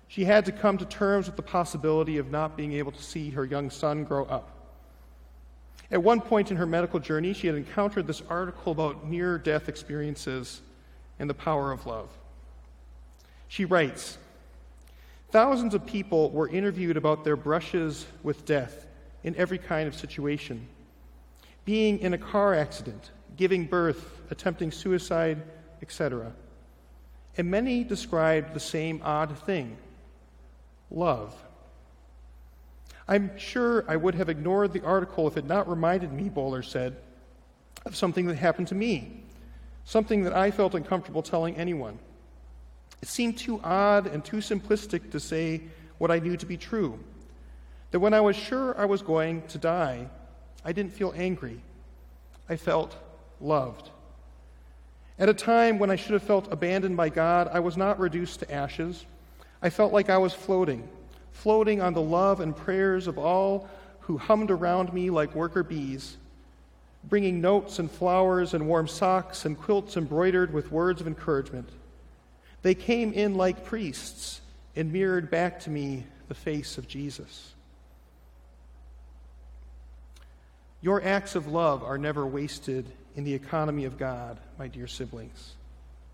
she 0.09 0.25
had 0.25 0.47
to 0.47 0.53
come 0.53 0.79
to 0.79 0.85
terms 0.85 1.27
with 1.27 1.37
the 1.37 1.43
possibility 1.43 2.17
of 2.19 2.31
not 2.31 2.57
being 2.57 2.73
able 2.73 2.93
to 2.93 3.03
see 3.03 3.31
her 3.31 3.45
young 3.45 3.71
son 3.71 4.05
grow 4.05 4.25
up. 4.25 4.58
At 5.91 6.03
one 6.03 6.21
point 6.21 6.51
in 6.51 6.57
her 6.59 6.67
medical 6.67 7.01
journey, 7.01 7.33
she 7.33 7.47
had 7.47 7.57
encountered 7.57 8.07
this 8.07 8.23
article 8.29 8.73
about 8.73 9.07
near 9.07 9.39
death 9.39 9.69
experiences 9.69 10.61
and 11.19 11.29
the 11.29 11.35
power 11.35 11.73
of 11.73 11.87
love. 11.87 12.11
She 13.49 13.65
writes 13.65 14.19
Thousands 15.31 15.75
of 15.75 15.85
people 15.87 16.31
were 16.31 16.49
interviewed 16.49 16.97
about 16.97 17.25
their 17.25 17.37
brushes 17.37 18.07
with 18.23 18.45
death 18.45 18.87
in 19.25 19.35
every 19.37 19.59
kind 19.59 19.89
of 19.89 19.95
situation 19.95 20.67
being 21.69 21.99
in 21.99 22.15
a 22.15 22.19
car 22.19 22.55
accident, 22.55 23.11
giving 23.37 23.67
birth, 23.67 24.23
attempting 24.31 24.73
suicide, 24.73 25.43
etc. 25.83 26.33
And 27.37 27.51
many 27.51 27.85
described 27.85 28.55
the 28.55 28.61
same 28.61 29.03
odd 29.05 29.37
thing 29.41 29.77
love. 30.91 31.35
I'm 33.09 33.37
sure 33.39 33.85
I 33.89 33.97
would 33.97 34.15
have 34.17 34.29
ignored 34.29 34.73
the 34.73 34.85
article 34.85 35.27
if 35.27 35.39
it 35.39 35.47
not 35.47 35.69
reminded 35.69 36.13
me, 36.13 36.29
Bowler 36.29 36.63
said, 36.63 36.97
of 37.87 37.97
something 37.97 38.27
that 38.27 38.37
happened 38.37 38.69
to 38.69 38.75
me, 38.75 39.23
something 39.85 40.25
that 40.25 40.35
I 40.35 40.51
felt 40.51 40.75
uncomfortable 40.75 41.23
telling 41.23 41.57
anyone. 41.57 41.99
It 43.01 43.09
seemed 43.09 43.39
too 43.39 43.61
odd 43.65 44.07
and 44.07 44.23
too 44.23 44.39
simplistic 44.39 45.11
to 45.13 45.21
say 45.21 45.63
what 45.97 46.11
I 46.11 46.19
knew 46.19 46.37
to 46.37 46.47
be 46.47 46.59
true. 46.59 46.99
That 47.93 48.01
when 48.01 48.13
I 48.13 48.21
was 48.21 48.37
sure 48.37 48.79
I 48.79 48.85
was 48.85 49.01
going 49.01 49.43
to 49.49 49.59
die, 49.59 50.09
I 50.65 50.73
didn't 50.73 50.93
feel 50.93 51.15
angry. 51.17 51.63
I 52.49 52.57
felt 52.57 52.95
loved. 53.41 53.91
At 55.19 55.29
a 55.29 55.35
time 55.35 55.79
when 55.79 55.91
I 55.91 55.97
should 55.97 56.13
have 56.13 56.23
felt 56.23 56.53
abandoned 56.53 56.97
by 56.97 57.09
God, 57.09 57.49
I 57.53 57.61
was 57.61 57.77
not 57.77 57.99
reduced 57.99 58.41
to 58.41 58.53
ashes. 58.53 59.07
I 59.63 59.71
felt 59.71 59.93
like 59.93 60.11
I 60.11 60.19
was 60.19 60.35
floating, 60.35 60.89
floating 61.43 61.81
on 61.81 61.95
the 61.95 62.03
love 62.03 62.41
and 62.41 62.57
prayers 62.57 63.07
of 63.07 63.17
all 63.17 63.69
who 64.01 64.19
hummed 64.19 64.51
around 64.51 64.93
me 64.93 65.09
like 65.09 65.35
worker 65.35 65.63
bees, 65.63 66.17
bringing 67.05 67.41
notes 67.41 67.79
and 67.79 67.91
flowers 67.91 68.55
and 68.55 68.67
warm 68.67 68.89
socks 68.89 69.45
and 69.45 69.57
quilts 69.57 69.97
embroidered 69.97 70.53
with 70.53 70.73
words 70.73 71.01
of 71.01 71.07
encouragement. 71.07 71.69
They 72.63 72.75
came 72.75 73.13
in 73.13 73.37
like 73.37 73.65
priests 73.65 74.41
and 74.75 74.93
mirrored 74.93 75.31
back 75.31 75.61
to 75.61 75.71
me 75.71 76.05
the 76.27 76.35
face 76.35 76.77
of 76.77 76.89
Jesus. 76.89 77.53
Your 80.81 81.03
acts 81.03 81.37
of 81.37 81.47
love 81.47 81.85
are 81.85 81.99
never 81.99 82.27
wasted 82.27 82.85
in 83.15 83.23
the 83.25 83.35
economy 83.35 83.85
of 83.85 83.97
God, 83.97 84.39
my 84.59 84.67
dear 84.67 84.89
siblings. 84.89 85.55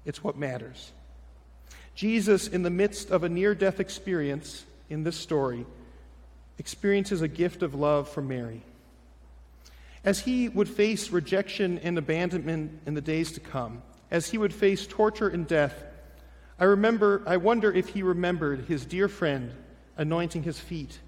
It's 0.05 0.23
what 0.23 0.37
matters. 0.37 0.93
Jesus, 1.95 2.47
in 2.47 2.63
the 2.63 2.71
midst 2.71 3.11
of 3.11 3.25
a 3.25 3.29
near 3.29 3.55
death 3.55 3.81
experience 3.81 4.65
in 4.89 5.05
this 5.05 5.17
story, 5.17 5.67
experiences 6.59 7.23
a 7.23 7.29
gift 7.29 7.63
of 7.63 7.75
love 7.75 8.09
from 8.09 8.29
Mary. 8.29 8.63
As 10.05 10.21
he 10.21 10.49
would 10.49 10.69
face 10.69 11.11
rejection 11.11 11.79
and 11.79 11.97
abandonment 11.97 12.81
in 12.87 12.95
the 12.95 13.01
days 13.01 13.33
to 13.33 13.41
come, 13.41 13.83
as 14.11 14.31
he 14.31 14.39
would 14.39 14.53
face 14.53 14.87
torture 14.87 15.29
and 15.29 15.47
death, 15.47 15.85
I 16.59 16.65
remember 16.65 17.23
I 17.27 17.39
wonder 17.39 17.73
if 17.73 17.89
he 17.89 18.03
remembered 18.03 18.67
his 18.67 18.85
dear 18.85 19.09
friend, 19.09 19.53
anointing 19.97 20.43
his 20.43 20.59
feet 20.59 20.99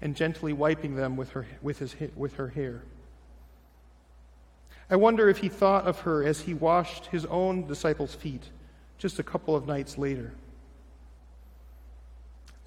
and 0.00 0.14
gently 0.14 0.52
wiping 0.52 0.96
them 0.96 1.16
with 1.16 1.30
her, 1.30 1.46
with 1.62 1.78
his, 1.78 1.96
with 2.14 2.34
her 2.34 2.48
hair. 2.48 2.82
I 4.88 4.96
wonder 4.96 5.28
if 5.28 5.38
he 5.38 5.48
thought 5.48 5.86
of 5.86 6.00
her 6.00 6.22
as 6.22 6.42
he 6.42 6.54
washed 6.54 7.06
his 7.06 7.24
own 7.26 7.66
disciples' 7.66 8.14
feet 8.14 8.42
just 8.98 9.18
a 9.18 9.22
couple 9.22 9.56
of 9.56 9.66
nights 9.66 9.98
later. 9.98 10.32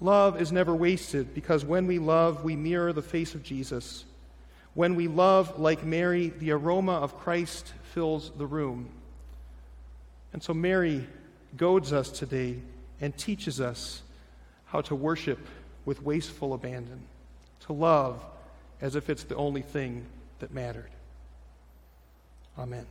Love 0.00 0.40
is 0.40 0.50
never 0.50 0.74
wasted 0.74 1.34
because 1.34 1.64
when 1.64 1.86
we 1.86 1.98
love, 1.98 2.42
we 2.42 2.56
mirror 2.56 2.92
the 2.92 3.02
face 3.02 3.34
of 3.34 3.42
Jesus. 3.42 4.04
When 4.74 4.94
we 4.94 5.08
love 5.08 5.58
like 5.58 5.84
Mary, 5.84 6.32
the 6.38 6.52
aroma 6.52 6.92
of 6.92 7.18
Christ 7.18 7.74
fills 7.92 8.30
the 8.36 8.46
room. 8.46 8.88
And 10.32 10.42
so 10.42 10.54
Mary 10.54 11.06
goads 11.56 11.92
us 11.92 12.10
today 12.10 12.56
and 13.00 13.16
teaches 13.16 13.60
us 13.60 14.02
how 14.66 14.80
to 14.82 14.94
worship 14.94 15.38
with 15.84 16.02
wasteful 16.02 16.54
abandon, 16.54 17.02
to 17.66 17.72
love 17.72 18.24
as 18.80 18.96
if 18.96 19.10
it's 19.10 19.24
the 19.24 19.36
only 19.36 19.62
thing 19.62 20.06
that 20.38 20.54
mattered. 20.54 20.90
Amen. 22.58 22.86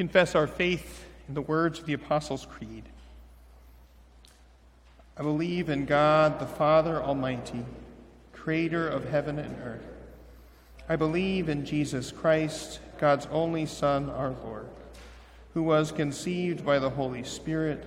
Confess 0.00 0.34
our 0.34 0.46
faith 0.46 1.04
in 1.28 1.34
the 1.34 1.42
words 1.42 1.78
of 1.78 1.84
the 1.84 1.92
Apostles' 1.92 2.46
Creed. 2.46 2.84
I 5.14 5.20
believe 5.22 5.68
in 5.68 5.84
God, 5.84 6.40
the 6.40 6.46
Father 6.46 7.02
Almighty, 7.02 7.66
creator 8.32 8.88
of 8.88 9.10
heaven 9.10 9.38
and 9.38 9.54
earth. 9.62 9.84
I 10.88 10.96
believe 10.96 11.50
in 11.50 11.66
Jesus 11.66 12.12
Christ, 12.12 12.80
God's 12.96 13.26
only 13.26 13.66
Son, 13.66 14.08
our 14.08 14.30
Lord, 14.30 14.70
who 15.52 15.62
was 15.62 15.92
conceived 15.92 16.64
by 16.64 16.78
the 16.78 16.88
Holy 16.88 17.22
Spirit, 17.22 17.84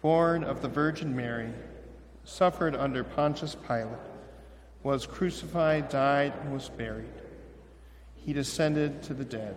born 0.00 0.44
of 0.44 0.62
the 0.62 0.68
Virgin 0.68 1.14
Mary, 1.14 1.52
suffered 2.24 2.74
under 2.74 3.04
Pontius 3.04 3.54
Pilate, 3.54 3.98
was 4.82 5.04
crucified, 5.04 5.90
died, 5.90 6.32
and 6.40 6.54
was 6.54 6.70
buried. 6.70 7.12
He 8.16 8.32
descended 8.32 9.02
to 9.02 9.12
the 9.12 9.26
dead. 9.26 9.56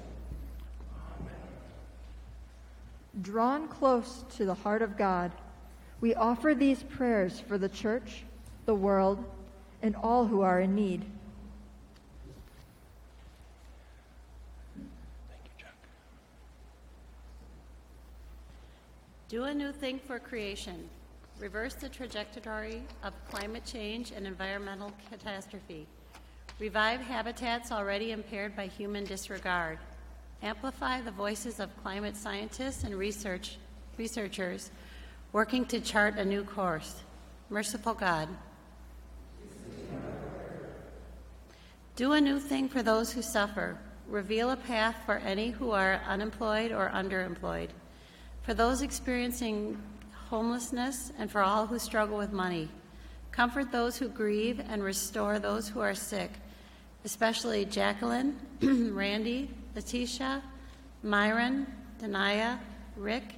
Drawn 3.19 3.67
close 3.67 4.23
to 4.37 4.45
the 4.45 4.53
heart 4.53 4.81
of 4.81 4.97
God, 4.97 5.33
we 5.99 6.15
offer 6.15 6.55
these 6.55 6.83
prayers 6.83 7.41
for 7.41 7.57
the 7.57 7.67
church, 7.67 8.23
the 8.65 8.73
world, 8.73 9.23
and 9.81 9.95
all 9.97 10.25
who 10.25 10.41
are 10.41 10.61
in 10.61 10.73
need. 10.73 11.03
Thank 15.29 15.43
you, 15.43 15.51
Chuck. 15.57 15.75
Do 19.27 19.43
a 19.43 19.53
new 19.53 19.73
thing 19.73 19.99
for 19.99 20.17
creation. 20.17 20.87
Reverse 21.37 21.73
the 21.73 21.89
trajectory 21.89 22.83
of 23.03 23.13
climate 23.29 23.65
change 23.65 24.11
and 24.11 24.25
environmental 24.25 24.93
catastrophe. 25.09 25.85
Revive 26.59 27.01
habitats 27.01 27.71
already 27.71 28.11
impaired 28.11 28.55
by 28.55 28.67
human 28.67 29.03
disregard. 29.03 29.79
Amplify 30.43 31.01
the 31.01 31.11
voices 31.11 31.59
of 31.59 31.69
climate 31.83 32.17
scientists 32.17 32.83
and 32.83 32.95
research, 32.95 33.57
researchers 33.97 34.71
working 35.33 35.65
to 35.65 35.79
chart 35.79 36.17
a 36.17 36.25
new 36.25 36.43
course. 36.43 37.03
Merciful 37.49 37.93
God. 37.93 38.27
Do 41.95 42.13
a 42.13 42.21
new 42.21 42.39
thing 42.39 42.69
for 42.69 42.81
those 42.81 43.11
who 43.11 43.21
suffer. 43.21 43.77
Reveal 44.07 44.49
a 44.49 44.55
path 44.57 44.95
for 45.05 45.17
any 45.17 45.51
who 45.51 45.71
are 45.71 46.01
unemployed 46.07 46.71
or 46.71 46.89
underemployed. 46.89 47.69
For 48.41 48.55
those 48.55 48.81
experiencing 48.81 49.79
homelessness 50.29 51.11
and 51.19 51.29
for 51.29 51.43
all 51.43 51.67
who 51.67 51.77
struggle 51.77 52.17
with 52.17 52.31
money. 52.31 52.69
Comfort 53.31 53.71
those 53.71 53.97
who 53.97 54.09
grieve 54.09 54.59
and 54.59 54.83
restore 54.83 55.37
those 55.37 55.69
who 55.69 55.81
are 55.81 55.93
sick, 55.93 56.31
especially 57.05 57.65
Jacqueline, 57.65 58.39
Randy, 58.61 59.49
Letitia, 59.75 60.43
Myron, 61.03 61.67
Denaya, 61.99 62.59
Rick, 62.97 63.35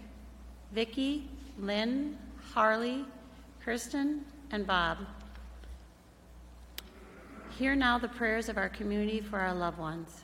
Vicky, 0.71 1.29
Lynn, 1.59 2.17
Harley, 2.53 3.05
Kirsten, 3.63 4.25
and 4.51 4.65
Bob. 4.65 4.97
Hear 7.57 7.75
now 7.75 7.99
the 7.99 8.07
prayers 8.07 8.49
of 8.49 8.57
our 8.57 8.69
community 8.69 9.21
for 9.21 9.39
our 9.39 9.53
loved 9.53 9.77
ones. 9.77 10.23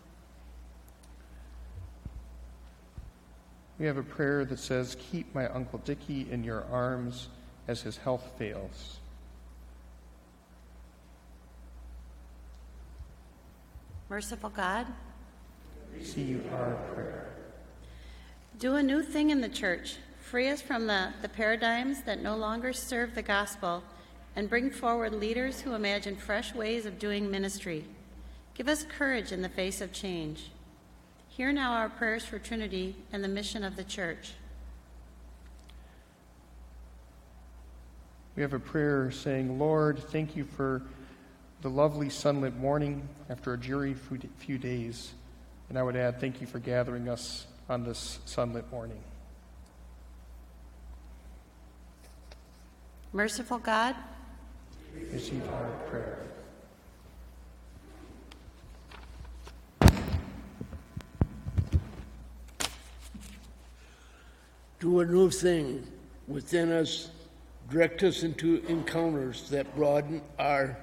We 3.78 3.86
have 3.86 3.98
a 3.98 4.04
prayer 4.04 4.44
that 4.46 4.60
says, 4.60 4.98
Keep 5.12 5.34
my 5.34 5.48
Uncle 5.48 5.80
Dickie 5.80 6.28
in 6.32 6.44
your 6.44 6.66
arms 6.72 7.30
as 7.68 7.82
his 7.82 7.98
health 7.98 8.32
fails. 8.38 8.98
Merciful 14.10 14.50
God, 14.50 14.88
Receive 15.94 16.46
our 16.54 16.76
prayer. 16.94 17.28
do 18.58 18.76
a 18.76 18.84
new 18.84 19.02
thing 19.04 19.30
in 19.30 19.42
the 19.42 19.50
church. 19.50 19.98
Free 20.22 20.48
us 20.50 20.62
from 20.62 20.88
the, 20.88 21.14
the 21.22 21.30
paradigms 21.30 22.04
that 22.04 22.22
no 22.22 22.36
longer 22.36 22.74
serve 22.74 23.16
the 23.16 23.22
gospel 23.22 23.84
and 24.36 24.50
bring 24.50 24.70
forward 24.70 25.14
leaders 25.14 25.62
who 25.62 25.74
imagine 25.74 26.16
fresh 26.16 26.54
ways 26.54 26.86
of 26.86 27.00
doing 27.00 27.32
ministry. 27.32 27.86
Give 28.54 28.68
us 28.68 28.84
courage 28.84 29.32
in 29.32 29.42
the 29.42 29.50
face 29.50 29.82
of 29.82 29.92
change. 29.92 30.52
Hear 31.30 31.52
now 31.52 31.74
our 31.74 31.90
prayers 31.90 32.26
for 32.26 32.38
Trinity 32.38 32.96
and 33.12 33.24
the 33.24 33.28
mission 33.28 33.64
of 33.64 33.76
the 33.76 33.84
church. 33.84 34.34
We 38.36 38.42
have 38.44 38.54
a 38.54 38.60
prayer 38.60 39.12
saying, 39.12 39.58
Lord, 39.58 40.00
thank 40.00 40.36
you 40.36 40.44
for 40.44 40.82
the 41.62 41.70
lovely 41.70 42.10
sunlit 42.10 42.56
morning 42.56 43.08
after 43.30 43.54
a 43.54 43.58
dreary 43.58 43.96
few 44.38 44.58
days. 44.58 45.14
And 45.70 45.78
I 45.78 45.84
would 45.84 45.96
add, 45.96 46.20
thank 46.20 46.42
you 46.42 46.48
for 46.48 46.60
gathering 46.60 47.08
us 47.08 47.46
on 47.70 47.84
this 47.84 48.20
sunlit 48.26 48.70
morning. 48.72 49.00
Merciful 53.14 53.60
God, 53.60 53.96
Receive 55.12 55.48
our 55.50 55.70
prayer. 55.90 56.20
Do 64.80 65.00
a 65.02 65.06
new 65.06 65.30
thing 65.30 65.86
within 66.28 66.72
us, 66.72 67.10
direct 67.70 68.02
us 68.04 68.24
into 68.24 68.64
encounters 68.68 69.50
that 69.50 69.76
broaden 69.76 70.22
our 70.38 70.78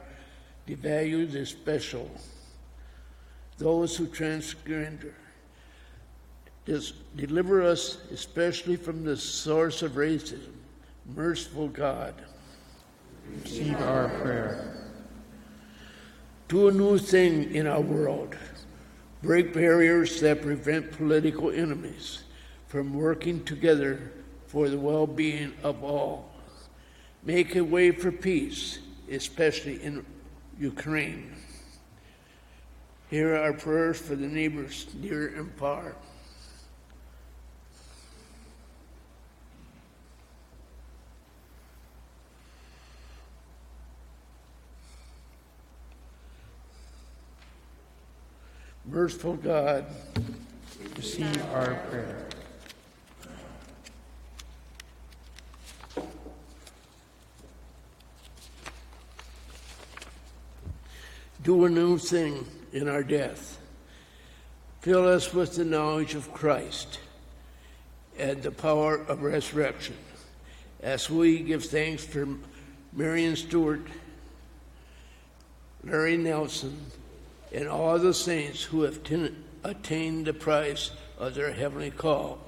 devalued 0.68 1.32
the 1.32 1.46
special. 1.46 2.10
Those 3.58 3.96
who 3.96 4.06
transgender. 4.06 5.12
Deliver 7.16 7.62
us 7.62 7.98
especially 8.10 8.76
from 8.76 9.04
the 9.04 9.16
source 9.16 9.82
of 9.82 9.92
racism. 9.92 10.52
Merciful 11.14 11.68
God. 11.68 12.14
Receive 13.42 13.80
our 13.82 14.08
prayer. 14.20 14.90
Do 16.48 16.68
a 16.68 16.72
new 16.72 16.98
thing 16.98 17.54
in 17.54 17.66
our 17.66 17.80
world. 17.80 18.36
Break 19.22 19.54
barriers 19.54 20.20
that 20.20 20.42
prevent 20.42 20.92
political 20.92 21.50
enemies 21.50 22.24
from 22.66 22.94
working 22.94 23.44
together 23.44 24.12
for 24.46 24.68
the 24.68 24.78
well 24.78 25.06
being 25.06 25.52
of 25.62 25.82
all. 25.82 26.30
Make 27.24 27.56
a 27.56 27.64
way 27.64 27.90
for 27.90 28.12
peace, 28.12 28.78
especially 29.10 29.82
in 29.82 30.04
Ukraine. 30.58 31.34
Here 33.08 33.34
are 33.34 33.42
our 33.42 33.52
prayers 33.52 34.00
for 34.00 34.16
the 34.16 34.26
neighbors 34.26 34.86
near 35.00 35.28
and 35.28 35.52
far. 35.54 35.94
Merciful 48.84 49.34
God, 49.34 49.84
Receive 50.96 51.44
our 51.52 51.74
prayer. 51.90 52.26
do 61.42 61.64
a 61.64 61.68
new 61.68 61.96
thing 61.96 62.44
in 62.72 62.88
our 62.88 63.02
death. 63.02 63.58
Fill 64.80 65.08
us 65.08 65.34
with 65.34 65.56
the 65.56 65.64
knowledge 65.64 66.14
of 66.14 66.32
Christ 66.32 67.00
and 68.18 68.42
the 68.42 68.50
power 68.50 68.96
of 68.96 69.22
resurrection 69.22 69.96
as 70.80 71.10
we 71.10 71.40
give 71.40 71.64
thanks 71.64 72.04
for 72.04 72.28
Marion 72.92 73.36
Stewart, 73.36 73.86
Larry 75.84 76.16
Nelson, 76.16 76.86
and 77.52 77.68
all 77.68 77.98
the 77.98 78.14
saints 78.14 78.62
who 78.62 78.82
have 78.82 79.02
tin- 79.02 79.44
attained 79.64 80.26
the 80.26 80.32
prize 80.32 80.92
of 81.18 81.34
their 81.34 81.52
heavenly 81.52 81.90
call. 81.90 82.38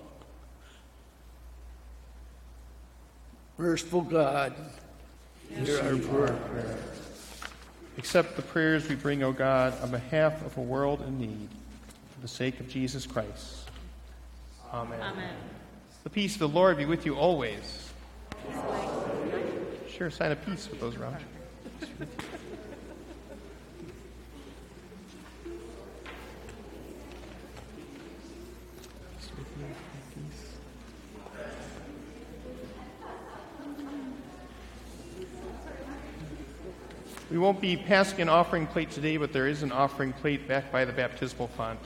Merciful 3.56 4.02
God, 4.02 4.54
hear 5.50 5.80
our 5.80 5.96
prayer. 5.96 6.78
Accept 7.98 8.36
the 8.36 8.42
prayers 8.42 8.88
we 8.88 8.94
bring, 8.94 9.24
O 9.24 9.32
God, 9.32 9.74
on 9.82 9.90
behalf 9.90 10.46
of 10.46 10.56
a 10.56 10.60
world 10.62 11.02
in 11.02 11.18
need, 11.18 11.48
for 12.14 12.20
the 12.20 12.28
sake 12.28 12.60
of 12.60 12.68
Jesus 12.68 13.06
Christ. 13.06 13.68
Amen. 14.72 15.00
Amen. 15.02 15.34
The 16.04 16.10
peace 16.10 16.34
of 16.34 16.38
the 16.38 16.48
Lord 16.48 16.76
be 16.76 16.84
with 16.84 17.04
you 17.04 17.16
always. 17.16 17.90
Share 19.90 20.06
a 20.06 20.12
sign 20.12 20.30
of 20.30 20.46
peace 20.46 20.68
with 20.70 20.80
those 20.80 20.94
around 20.96 21.16
you. 21.20 22.06
We 37.30 37.36
won't 37.36 37.60
be 37.60 37.76
passing 37.76 38.22
an 38.22 38.30
offering 38.30 38.66
plate 38.66 38.90
today, 38.90 39.18
but 39.18 39.34
there 39.34 39.46
is 39.46 39.62
an 39.62 39.70
offering 39.70 40.14
plate 40.14 40.48
back 40.48 40.72
by 40.72 40.86
the 40.86 40.92
baptismal 40.92 41.48
font. 41.48 41.78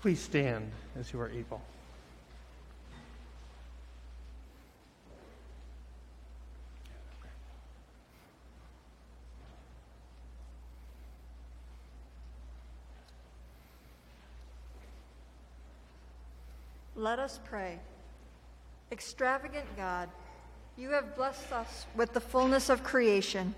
Please 0.00 0.20
stand 0.20 0.70
as 0.98 1.12
you 1.12 1.20
are 1.20 1.28
able. 1.28 1.60
Let 16.94 17.18
us 17.18 17.40
pray. 17.44 17.78
Extravagant 18.90 19.66
God, 19.76 20.08
you 20.76 20.90
have 20.90 21.16
blessed 21.16 21.52
us 21.52 21.86
with 21.94 22.12
the 22.12 22.20
fullness 22.20 22.68
of 22.68 22.82
creation. 22.82 23.54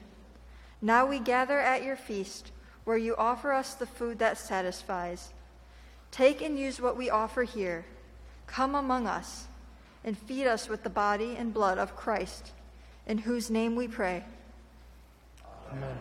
Now 0.82 1.06
we 1.06 1.18
gather 1.18 1.58
at 1.58 1.82
your 1.82 1.96
feast, 1.96 2.52
where 2.84 2.96
you 2.96 3.14
offer 3.16 3.52
us 3.52 3.74
the 3.74 3.86
food 3.86 4.18
that 4.18 4.38
satisfies. 4.38 5.32
Take 6.10 6.42
and 6.42 6.58
use 6.58 6.80
what 6.80 6.96
we 6.96 7.10
offer 7.10 7.42
here. 7.42 7.84
Come 8.46 8.74
among 8.74 9.06
us 9.06 9.46
and 10.04 10.16
feed 10.16 10.46
us 10.46 10.68
with 10.68 10.82
the 10.82 10.90
body 10.90 11.36
and 11.36 11.54
blood 11.54 11.78
of 11.78 11.94
Christ, 11.94 12.52
in 13.06 13.18
whose 13.18 13.50
name 13.50 13.76
we 13.76 13.86
pray. 13.86 14.24
Amen. 15.72 15.98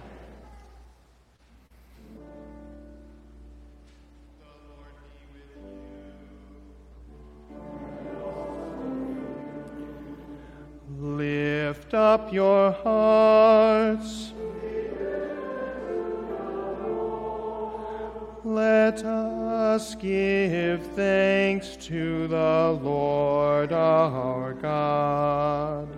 Lift 11.00 11.94
up 11.94 12.34
your 12.34 12.72
hearts. 12.72 12.99
Thanks 21.60 21.76
to 21.88 22.26
the 22.30 22.80
Lord 22.82 23.74
our 23.74 24.54
God. 24.54 25.90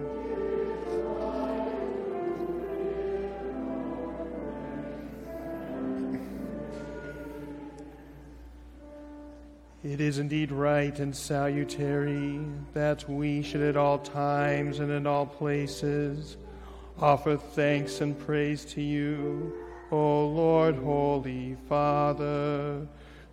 It 9.83 10.01
is 10.01 10.17
indeed 10.17 10.51
right 10.51 10.97
and 10.97 11.15
salutary 11.15 12.39
that 12.73 13.07
we 13.07 13.43
should 13.43 13.61
at 13.61 13.77
all 13.77 13.99
times 13.99 14.79
and 14.79 14.91
in 14.91 15.05
all 15.05 15.27
places 15.27 16.37
offer 16.99 17.37
thanks 17.37 18.01
and 18.01 18.17
praise 18.17 18.65
to 18.65 18.81
you, 18.81 19.53
O 19.91 20.27
Lord, 20.27 20.75
Holy 20.77 21.55
Father, 21.69 22.87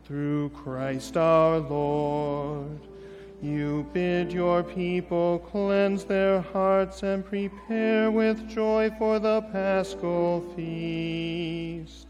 through 0.08 0.48
Christ 0.48 1.18
our 1.18 1.58
Lord. 1.58 2.80
You 3.42 3.86
bid 3.92 4.32
your 4.32 4.62
people 4.64 5.38
cleanse 5.50 6.04
their 6.04 6.40
hearts 6.40 7.02
and 7.02 7.24
prepare 7.24 8.10
with 8.10 8.48
joy 8.48 8.90
for 8.98 9.18
the 9.18 9.42
paschal 9.52 10.40
feast. 10.56 12.06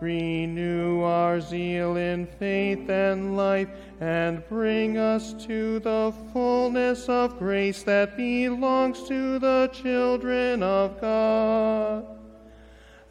Renew 0.00 1.02
our 1.02 1.40
zeal 1.40 1.96
in 1.96 2.26
faith 2.26 2.88
and 2.88 3.36
life, 3.36 3.68
and 4.00 4.42
bring 4.48 4.98
us 4.98 5.32
to 5.46 5.78
the 5.80 6.12
fullness 6.32 7.08
of 7.08 7.38
grace 7.38 7.82
that 7.84 8.16
belongs 8.16 9.06
to 9.08 9.38
the 9.38 9.70
children 9.72 10.62
of 10.62 11.00
God. 11.00 12.15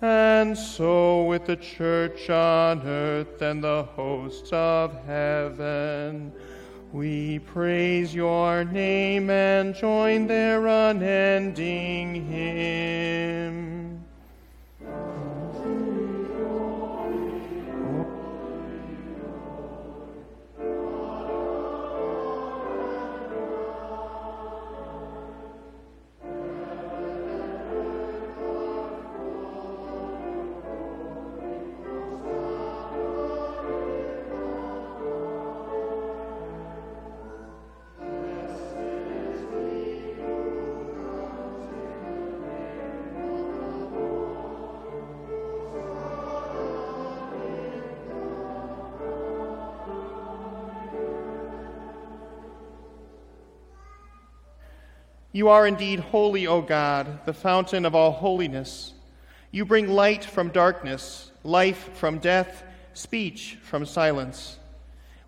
And 0.01 0.57
so, 0.57 1.23
with 1.23 1.45
the 1.45 1.55
church 1.55 2.29
on 2.29 2.81
earth 2.85 3.41
and 3.41 3.63
the 3.63 3.83
hosts 3.95 4.49
of 4.51 4.93
heaven, 5.05 6.33
we 6.91 7.39
praise 7.39 8.13
your 8.13 8.65
name 8.65 9.29
and 9.29 9.73
join 9.73 10.27
their 10.27 10.67
unending 10.67 12.27
hymn. 12.27 14.03
You 55.35 55.49
are 55.49 55.67
indeed 55.67 55.99
holy, 55.99 56.47
O 56.47 56.61
God, 56.61 57.25
the 57.25 57.33
fountain 57.33 57.85
of 57.85 57.93
all 57.93 58.13
holiness. 58.13 58.93
You 59.51 59.65
bring 59.65 59.89
light 59.89 60.23
from 60.23 60.47
darkness, 60.47 61.29
life 61.43 61.89
from 61.95 62.19
death, 62.19 62.63
speech 62.93 63.57
from 63.61 63.85
silence. 63.85 64.57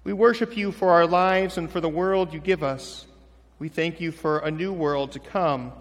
We 0.05 0.13
worship 0.13 0.55
you 0.55 0.71
for 0.71 0.91
our 0.91 1.05
lives 1.05 1.57
and 1.57 1.69
for 1.69 1.81
the 1.81 1.89
world 1.89 2.33
you 2.33 2.39
give 2.39 2.63
us. 2.63 3.05
We 3.59 3.67
thank 3.67 3.99
you 3.99 4.13
for 4.13 4.39
a 4.39 4.49
new 4.49 4.71
world 4.71 5.11
to 5.11 5.19
come 5.19 5.73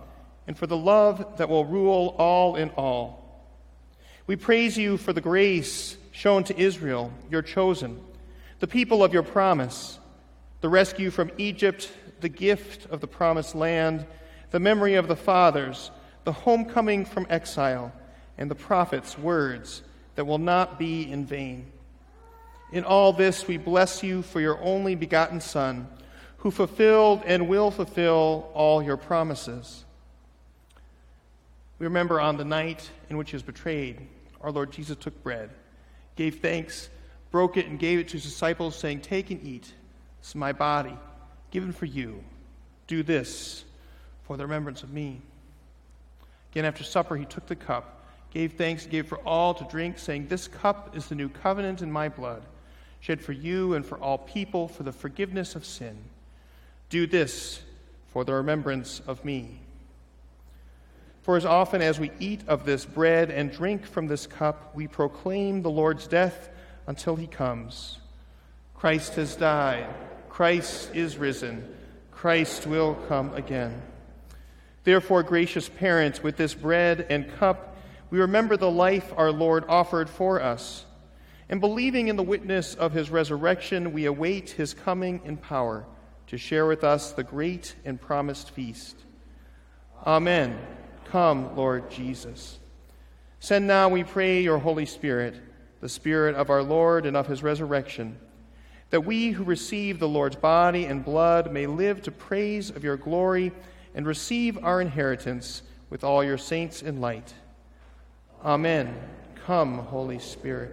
and 0.49 0.59
for 0.59 0.67
the 0.67 0.77
love 0.77 1.37
that 1.37 1.49
will 1.49 1.65
rule 1.65 2.17
all 2.19 2.57
in 2.57 2.71
all. 2.71 3.47
We 4.27 4.35
praise 4.35 4.77
you 4.77 4.97
for 4.97 5.13
the 5.13 5.21
grace 5.21 5.97
shown 6.11 6.43
to 6.43 6.61
Israel, 6.61 7.13
your 7.31 7.43
chosen, 7.43 8.01
the 8.59 8.67
people 8.67 9.05
of 9.05 9.13
your 9.13 9.23
promise, 9.23 10.01
the 10.63 10.69
rescue 10.69 11.11
from 11.11 11.31
Egypt, 11.39 11.93
the 12.21 12.29
gift 12.29 12.87
of 12.91 13.01
the 13.01 13.07
promised 13.07 13.55
land, 13.55 14.07
the 14.51 14.61
memory 14.61 14.95
of 14.95 15.09
the 15.09 15.17
fathers, 15.17 15.91
the 16.25 16.33
homecoming 16.33 17.05
from 17.05 17.27
exile, 17.31 17.93
and 18.39 18.51
the 18.51 18.55
prophets' 18.55 19.19
words 19.19 19.83
that 20.15 20.27
will 20.27 20.39
not 20.39 20.79
be 20.79 21.11
in 21.11 21.25
vain. 21.25 21.67
In 22.73 22.85
all 22.85 23.13
this, 23.13 23.47
we 23.47 23.57
bless 23.57 24.03
you 24.03 24.23
for 24.23 24.41
your 24.41 24.61
only 24.61 24.95
begotten 24.95 25.41
Son, 25.41 25.87
who 26.39 26.51
fulfilled 26.51 27.23
and 27.25 27.49
will 27.49 27.71
fulfill 27.71 28.51
all 28.55 28.83
your 28.83 28.97
promises. 28.97 29.85
We 31.79 31.87
remember 31.87 32.21
on 32.21 32.37
the 32.37 32.45
night 32.45 32.91
in 33.11 33.17
which 33.17 33.31
he 33.31 33.37
was 33.37 33.43
betrayed, 33.43 34.01
our 34.41 34.51
Lord 34.51 34.73
Jesus 34.73 34.97
took 34.97 35.23
bread, 35.23 35.51
gave 36.17 36.41
thanks, 36.41 36.89
broke 37.31 37.57
it, 37.57 37.67
and 37.67 37.79
gave 37.79 37.99
it 37.99 38.09
to 38.09 38.13
his 38.15 38.25
disciples, 38.25 38.77
saying, 38.77 39.01
Take 39.01 39.31
and 39.31 39.43
eat. 39.45 39.73
This 40.21 40.31
is 40.31 40.35
my 40.35 40.53
body, 40.53 40.97
given 41.51 41.73
for 41.73 41.87
you. 41.87 42.23
Do 42.87 43.03
this 43.03 43.65
for 44.25 44.37
the 44.37 44.45
remembrance 44.45 44.83
of 44.83 44.93
me. 44.93 45.21
Again, 46.53 46.65
after 46.65 46.85
supper, 46.85 47.17
he 47.17 47.25
took 47.25 47.47
the 47.47 47.57
cup, 47.57 48.07
gave 48.33 48.55
thanks, 48.55 48.85
and 48.85 48.93
gave 48.93 49.07
for 49.07 49.19
all 49.19 49.55
to 49.55 49.65
drink, 49.65 49.99
saying, 49.99 50.29
This 50.29 50.49
cup 50.49 50.97
is 50.97 51.07
the 51.07 51.15
new 51.15 51.29
covenant 51.29 51.83
in 51.83 51.91
my 51.91 52.09
blood, 52.09 52.43
shed 53.01 53.21
for 53.21 53.33
you 53.33 53.75
and 53.75 53.85
for 53.85 53.99
all 53.99 54.19
people 54.19 54.69
for 54.69 54.83
the 54.83 54.93
forgiveness 54.93 55.55
of 55.55 55.65
sin. 55.65 55.97
Do 56.89 57.07
this 57.07 57.61
for 58.09 58.25
the 58.25 58.35
remembrance 58.35 59.01
of 59.07 59.25
me. 59.25 59.61
For 61.23 61.37
as 61.37 61.45
often 61.45 61.83
as 61.83 61.99
we 61.99 62.13
eat 62.21 62.43
of 62.47 62.65
this 62.65 62.85
bread 62.85 63.31
and 63.31 63.51
drink 63.51 63.85
from 63.85 64.07
this 64.07 64.27
cup, 64.27 64.75
we 64.75 64.87
proclaim 64.87 65.61
the 65.61 65.71
Lord's 65.71 66.07
death 66.07 66.49
until 66.87 67.17
he 67.17 67.27
comes. 67.27 67.99
Christ 68.77 69.15
has 69.17 69.35
died. 69.35 69.89
Christ 70.37 70.91
is 70.95 71.17
risen. 71.17 71.67
Christ 72.11 72.67
will 72.67 72.95
come 73.09 73.33
again. 73.33 73.81
Therefore, 74.85 75.23
gracious 75.23 75.71
parents, 75.71 76.23
with 76.23 76.37
this 76.37 76.53
bread 76.53 77.07
and 77.09 77.33
cup, 77.39 77.75
we 78.11 78.19
remember 78.19 78.59
the 78.59 78.71
life 78.71 79.15
our 79.17 79.33
Lord 79.33 79.65
offered 79.67 80.11
for 80.11 80.43
us. 80.43 80.85
And 81.49 81.59
believing 81.59 82.09
in 82.09 82.17
the 82.17 82.23
witness 82.23 82.75
of 82.75 82.93
his 82.93 83.09
resurrection, 83.09 83.95
we 83.95 84.05
await 84.05 84.51
his 84.51 84.75
coming 84.75 85.23
in 85.25 85.39
power 85.39 85.87
to 86.27 86.37
share 86.37 86.67
with 86.67 86.85
us 86.85 87.13
the 87.13 87.25
great 87.25 87.75
and 87.87 87.99
promised 87.99 88.51
feast. 88.51 88.95
Amen. 90.07 90.59
Come, 91.07 91.57
Lord 91.57 91.91
Jesus. 91.91 92.59
Send 93.41 93.67
now, 93.67 93.89
we 93.89 94.05
pray, 94.05 94.43
your 94.43 94.59
Holy 94.59 94.85
Spirit, 94.85 95.41
the 95.81 95.89
Spirit 95.89 96.35
of 96.35 96.51
our 96.51 96.63
Lord 96.63 97.07
and 97.07 97.17
of 97.17 97.27
his 97.27 97.43
resurrection, 97.43 98.19
that 98.97 99.03
we 99.03 99.29
who 99.29 99.45
receive 99.45 99.99
the 99.99 100.09
Lord's 100.09 100.37
body 100.37 100.87
and 100.87 101.05
blood 101.05 101.53
may 101.53 101.67
live 101.67 102.01
to 102.01 102.11
praise 102.11 102.71
of 102.71 102.83
your 102.83 102.97
glory 102.97 103.53
and 103.95 104.07
receive 104.07 104.65
our 104.65 104.81
inheritance 104.81 105.61
with 105.91 106.03
all 106.03 106.25
your 106.25 106.39
saints 106.39 106.81
in 106.81 107.03
light. 107.03 107.35
Amen. 108.43 108.99
Come, 109.45 109.81
Holy 109.81 110.19
Spirit. 110.19 110.73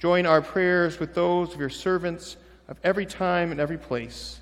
Join 0.00 0.26
our 0.26 0.42
prayers 0.42 0.98
with 0.98 1.14
those 1.14 1.54
of 1.54 1.60
your 1.60 1.68
servants 1.68 2.36
of 2.66 2.76
every 2.82 3.06
time 3.06 3.52
and 3.52 3.60
every 3.60 3.78
place, 3.78 4.40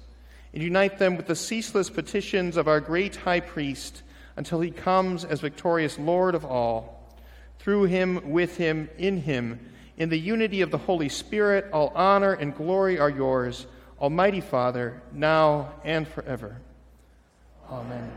and 0.55 0.63
unite 0.63 0.99
them 0.99 1.19
with 1.19 1.27
the 1.27 1.37
ceaseless 1.37 1.91
petitions 1.91 2.57
of 2.57 2.67
our 2.67 2.81
great 2.81 3.15
high 3.15 3.41
priest 3.41 4.03
until 4.37 4.63
he 4.63 4.71
comes 4.71 5.27
as 5.27 5.41
victorious 5.41 5.99
Lord 5.99 6.35
of 6.35 6.47
all. 6.47 7.15
Through 7.59 7.85
him, 7.85 8.31
with 8.31 8.57
him, 8.57 8.89
in 8.97 9.21
him, 9.21 9.61
in 10.01 10.09
the 10.09 10.19
unity 10.19 10.63
of 10.63 10.71
the 10.71 10.79
Holy 10.79 11.11
Spirit, 11.11 11.67
all 11.75 11.93
honor 11.95 12.33
and 12.33 12.57
glory 12.57 12.99
are 12.99 13.11
yours, 13.11 13.67
Almighty 14.01 14.41
Father, 14.41 15.03
now 15.13 15.75
and 15.85 16.09
forever. 16.09 16.57
Amen. 17.71 18.11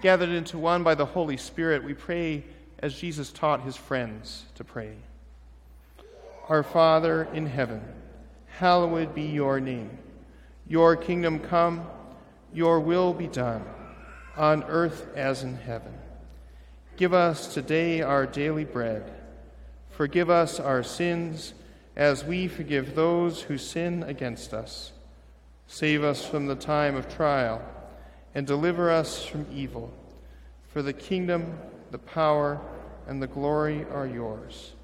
Gathered 0.00 0.30
into 0.30 0.56
one 0.56 0.82
by 0.82 0.94
the 0.94 1.04
Holy 1.04 1.36
Spirit, 1.36 1.84
we 1.84 1.92
pray 1.92 2.42
as 2.78 2.98
Jesus 2.98 3.30
taught 3.30 3.60
his 3.64 3.76
friends 3.76 4.46
to 4.54 4.64
pray. 4.64 4.94
Our 6.48 6.62
Father 6.62 7.28
in 7.34 7.44
heaven, 7.44 7.82
hallowed 8.46 9.14
be 9.14 9.24
your 9.24 9.60
name. 9.60 9.98
Your 10.66 10.96
kingdom 10.96 11.38
come, 11.38 11.86
your 12.54 12.80
will 12.80 13.12
be 13.12 13.26
done, 13.26 13.62
on 14.38 14.64
earth 14.64 15.06
as 15.14 15.42
in 15.42 15.58
heaven. 15.58 15.92
Give 16.96 17.12
us 17.12 17.52
today 17.52 18.00
our 18.00 18.24
daily 18.24 18.64
bread. 18.64 19.15
Forgive 19.96 20.28
us 20.28 20.60
our 20.60 20.82
sins 20.82 21.54
as 21.96 22.22
we 22.22 22.48
forgive 22.48 22.94
those 22.94 23.40
who 23.40 23.56
sin 23.56 24.02
against 24.02 24.52
us. 24.52 24.92
Save 25.68 26.04
us 26.04 26.22
from 26.22 26.44
the 26.44 26.54
time 26.54 26.96
of 26.96 27.08
trial 27.08 27.62
and 28.34 28.46
deliver 28.46 28.90
us 28.90 29.24
from 29.24 29.46
evil. 29.50 29.90
For 30.68 30.82
the 30.82 30.92
kingdom, 30.92 31.58
the 31.92 31.98
power, 31.98 32.60
and 33.06 33.22
the 33.22 33.26
glory 33.26 33.86
are 33.90 34.06
yours, 34.06 34.74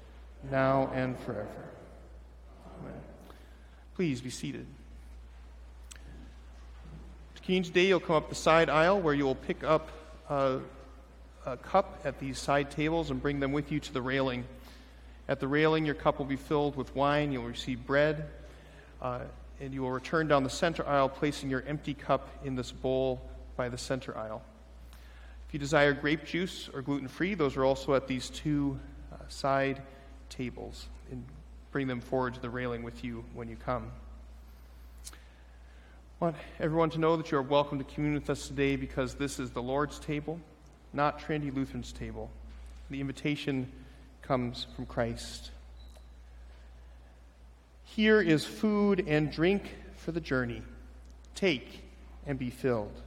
now 0.49 0.89
and 0.95 1.15
forever. 1.19 1.69
Amen. 2.79 2.99
Please 3.95 4.19
be 4.19 4.31
seated. 4.31 4.65
Communion 7.43 7.65
today, 7.65 7.85
you'll 7.85 7.99
come 7.99 8.15
up 8.15 8.29
the 8.29 8.35
side 8.35 8.67
aisle 8.67 8.99
where 8.99 9.13
you 9.13 9.25
will 9.25 9.35
pick 9.35 9.63
up 9.63 9.89
a, 10.27 10.57
a 11.45 11.57
cup 11.57 12.01
at 12.03 12.17
these 12.17 12.39
side 12.39 12.71
tables 12.71 13.11
and 13.11 13.21
bring 13.21 13.39
them 13.39 13.51
with 13.51 13.71
you 13.71 13.79
to 13.79 13.93
the 13.93 14.01
railing. 14.01 14.45
At 15.27 15.39
the 15.39 15.47
railing, 15.47 15.85
your 15.85 15.95
cup 15.95 16.19
will 16.19 16.25
be 16.25 16.35
filled 16.35 16.75
with 16.75 16.95
wine. 16.95 17.31
You'll 17.31 17.43
receive 17.43 17.85
bread. 17.85 18.29
Uh, 19.01 19.21
and 19.59 19.73
you 19.73 19.81
will 19.81 19.91
return 19.91 20.27
down 20.27 20.43
the 20.43 20.49
center 20.49 20.85
aisle, 20.85 21.07
placing 21.07 21.49
your 21.49 21.63
empty 21.67 21.93
cup 21.93 22.27
in 22.43 22.55
this 22.55 22.71
bowl 22.71 23.21
by 23.55 23.69
the 23.69 23.77
center 23.77 24.17
aisle. 24.17 24.41
If 25.47 25.53
you 25.53 25.59
desire 25.59 25.93
grape 25.93 26.25
juice 26.25 26.69
or 26.73 26.81
gluten 26.81 27.07
free, 27.07 27.35
those 27.35 27.55
are 27.55 27.63
also 27.63 27.93
at 27.93 28.07
these 28.07 28.29
two 28.29 28.79
uh, 29.13 29.17
side 29.27 29.81
tables. 30.29 30.87
And 31.11 31.23
bring 31.71 31.87
them 31.87 32.01
forward 32.01 32.35
to 32.35 32.39
the 32.39 32.49
railing 32.49 32.83
with 32.83 33.03
you 33.03 33.25
when 33.33 33.49
you 33.49 33.55
come. 33.55 33.91
I 36.21 36.25
want 36.25 36.35
everyone 36.59 36.89
to 36.91 36.99
know 36.99 37.17
that 37.17 37.31
you 37.31 37.37
are 37.39 37.41
welcome 37.41 37.79
to 37.79 37.83
commune 37.83 38.13
with 38.13 38.29
us 38.29 38.47
today 38.47 38.75
because 38.75 39.15
this 39.15 39.39
is 39.39 39.49
the 39.51 39.61
Lord's 39.61 39.97
table, 39.97 40.39
not 40.93 41.19
Trinity 41.19 41.51
Lutheran's 41.51 41.91
table. 41.91 42.29
The 42.91 43.01
invitation 43.01 43.71
comes 44.23 44.67
from 44.75 44.85
Christ. 44.85 45.51
Here 47.83 48.21
is 48.21 48.43
food 48.43 49.05
and 49.07 49.31
drink 49.31 49.75
for 49.97 50.11
the 50.11 50.21
journey. 50.21 50.63
Take 51.35 51.83
and 52.25 52.39
be 52.39 52.49
filled. 52.49 53.01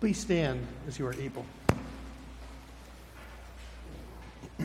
Please 0.00 0.18
stand 0.18 0.64
as 0.86 0.96
you 0.98 1.06
are 1.06 1.14
able. 1.14 1.44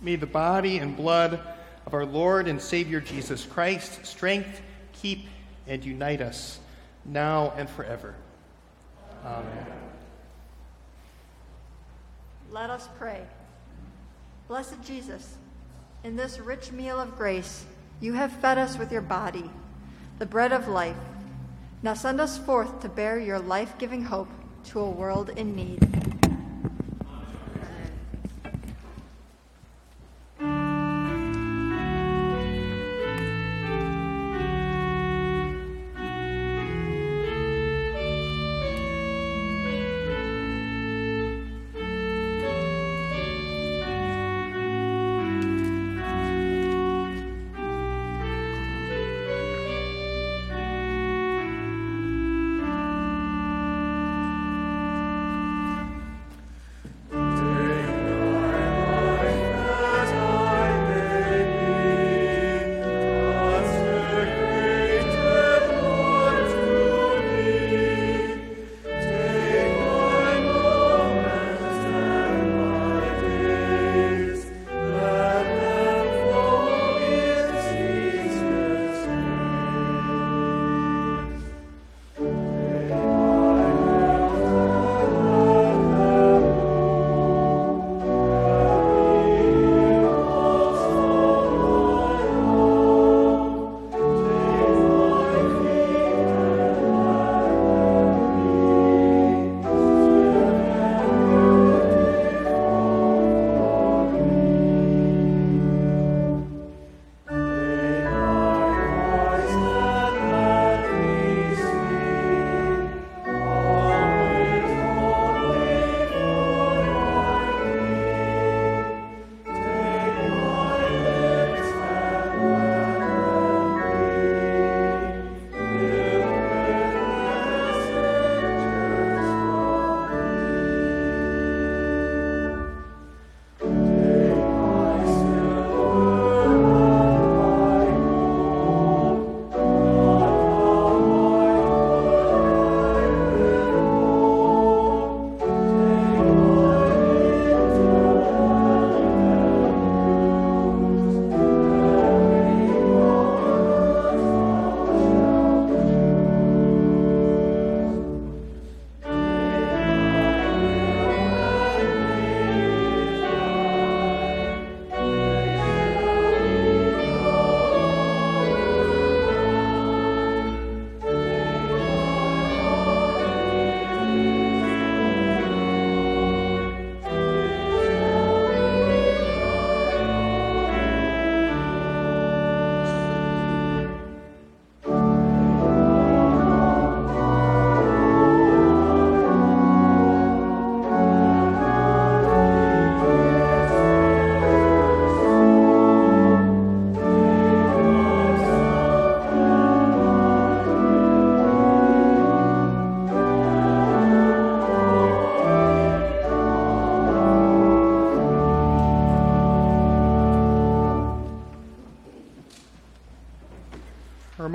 May 0.00 0.16
the 0.16 0.26
body 0.26 0.78
and 0.78 0.96
blood 0.96 1.40
of 1.86 1.94
our 1.94 2.04
Lord 2.04 2.48
and 2.48 2.60
Savior 2.60 3.00
Jesus 3.00 3.44
Christ 3.44 4.04
strength, 4.04 4.60
keep, 4.92 5.28
and 5.68 5.84
unite 5.84 6.20
us 6.20 6.58
now 7.04 7.52
and 7.56 7.70
forever. 7.70 8.16
Amen. 9.24 9.66
Let 12.50 12.70
us 12.70 12.88
pray. 12.98 13.22
Blessed 14.48 14.82
Jesus, 14.84 15.36
in 16.02 16.16
this 16.16 16.40
rich 16.40 16.72
meal 16.72 16.98
of 16.98 17.16
grace, 17.16 17.64
you 18.00 18.14
have 18.14 18.32
fed 18.32 18.58
us 18.58 18.76
with 18.76 18.90
your 18.90 19.02
body, 19.02 19.48
the 20.18 20.26
bread 20.26 20.52
of 20.52 20.66
life. 20.66 20.96
Now 21.82 21.94
send 21.94 22.20
us 22.20 22.36
forth 22.36 22.80
to 22.80 22.90
bear 22.90 23.18
your 23.18 23.38
life 23.38 23.78
giving 23.78 24.02
hope 24.02 24.28
to 24.64 24.80
a 24.80 24.90
world 24.90 25.30
in 25.30 25.56
need. 25.56 26.09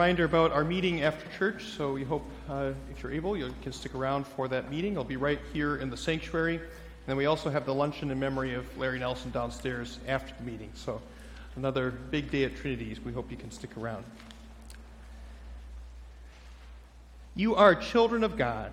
Reminder 0.05 0.25
about 0.25 0.51
our 0.51 0.63
meeting 0.63 1.01
after 1.01 1.27
church, 1.35 1.63
so 1.63 1.93
we 1.93 2.03
hope 2.03 2.23
uh, 2.47 2.73
if 2.91 3.01
you're 3.01 3.11
able, 3.11 3.35
you 3.35 3.51
can 3.63 3.73
stick 3.73 3.95
around 3.95 4.23
for 4.27 4.47
that 4.47 4.69
meeting. 4.69 4.91
It'll 4.91 5.03
be 5.03 5.15
right 5.15 5.39
here 5.51 5.77
in 5.77 5.89
the 5.89 5.97
sanctuary. 5.97 6.57
And 6.57 6.63
then 7.07 7.17
we 7.17 7.25
also 7.25 7.49
have 7.49 7.65
the 7.65 7.73
luncheon 7.73 8.11
in 8.11 8.19
memory 8.19 8.53
of 8.53 8.77
Larry 8.77 8.99
Nelson 8.99 9.31
downstairs 9.31 9.97
after 10.07 10.31
the 10.37 10.43
meeting. 10.43 10.69
So 10.75 11.01
another 11.55 11.89
big 11.89 12.29
day 12.29 12.43
at 12.43 12.55
Trinity's. 12.55 12.99
We 12.99 13.13
hope 13.13 13.31
you 13.31 13.37
can 13.37 13.49
stick 13.49 13.75
around. 13.77 14.05
You 17.33 17.55
are 17.55 17.73
children 17.73 18.23
of 18.23 18.37
God, 18.37 18.71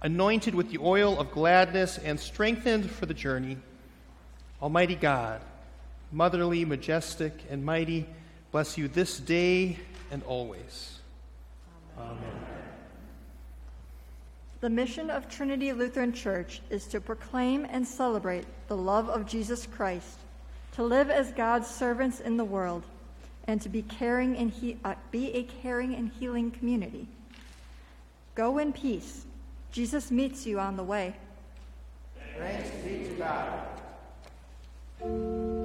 anointed 0.00 0.54
with 0.54 0.70
the 0.70 0.78
oil 0.78 1.20
of 1.20 1.30
gladness 1.30 1.98
and 1.98 2.18
strengthened 2.18 2.90
for 2.90 3.04
the 3.04 3.12
journey. 3.12 3.58
Almighty 4.62 4.94
God, 4.94 5.42
motherly, 6.10 6.64
majestic, 6.64 7.34
and 7.50 7.66
mighty, 7.66 8.06
bless 8.50 8.78
you 8.78 8.88
this 8.88 9.18
day 9.18 9.76
and 10.14 10.22
always. 10.22 11.00
Amen. 11.98 12.18
The 14.60 14.70
mission 14.70 15.10
of 15.10 15.28
Trinity 15.28 15.72
Lutheran 15.72 16.12
Church 16.12 16.62
is 16.70 16.86
to 16.86 17.00
proclaim 17.00 17.66
and 17.68 17.84
celebrate 17.86 18.46
the 18.68 18.76
love 18.76 19.08
of 19.08 19.26
Jesus 19.26 19.66
Christ, 19.66 20.20
to 20.76 20.84
live 20.84 21.10
as 21.10 21.32
God's 21.32 21.66
servants 21.66 22.20
in 22.20 22.36
the 22.36 22.44
world, 22.44 22.84
and 23.48 23.60
to 23.62 23.68
be 23.68 23.82
caring 23.82 24.36
and 24.36 24.52
he- 24.52 24.78
uh, 24.84 24.94
be 25.10 25.34
a 25.34 25.42
caring 25.42 25.96
and 25.96 26.12
healing 26.12 26.52
community. 26.52 27.08
Go 28.36 28.58
in 28.58 28.72
peace. 28.72 29.26
Jesus 29.72 30.12
meets 30.12 30.46
you 30.46 30.60
on 30.60 30.76
the 30.76 30.84
way. 30.84 31.16
Thanks 32.38 32.70
be 32.84 33.08
to 33.08 33.14
God. 35.02 35.63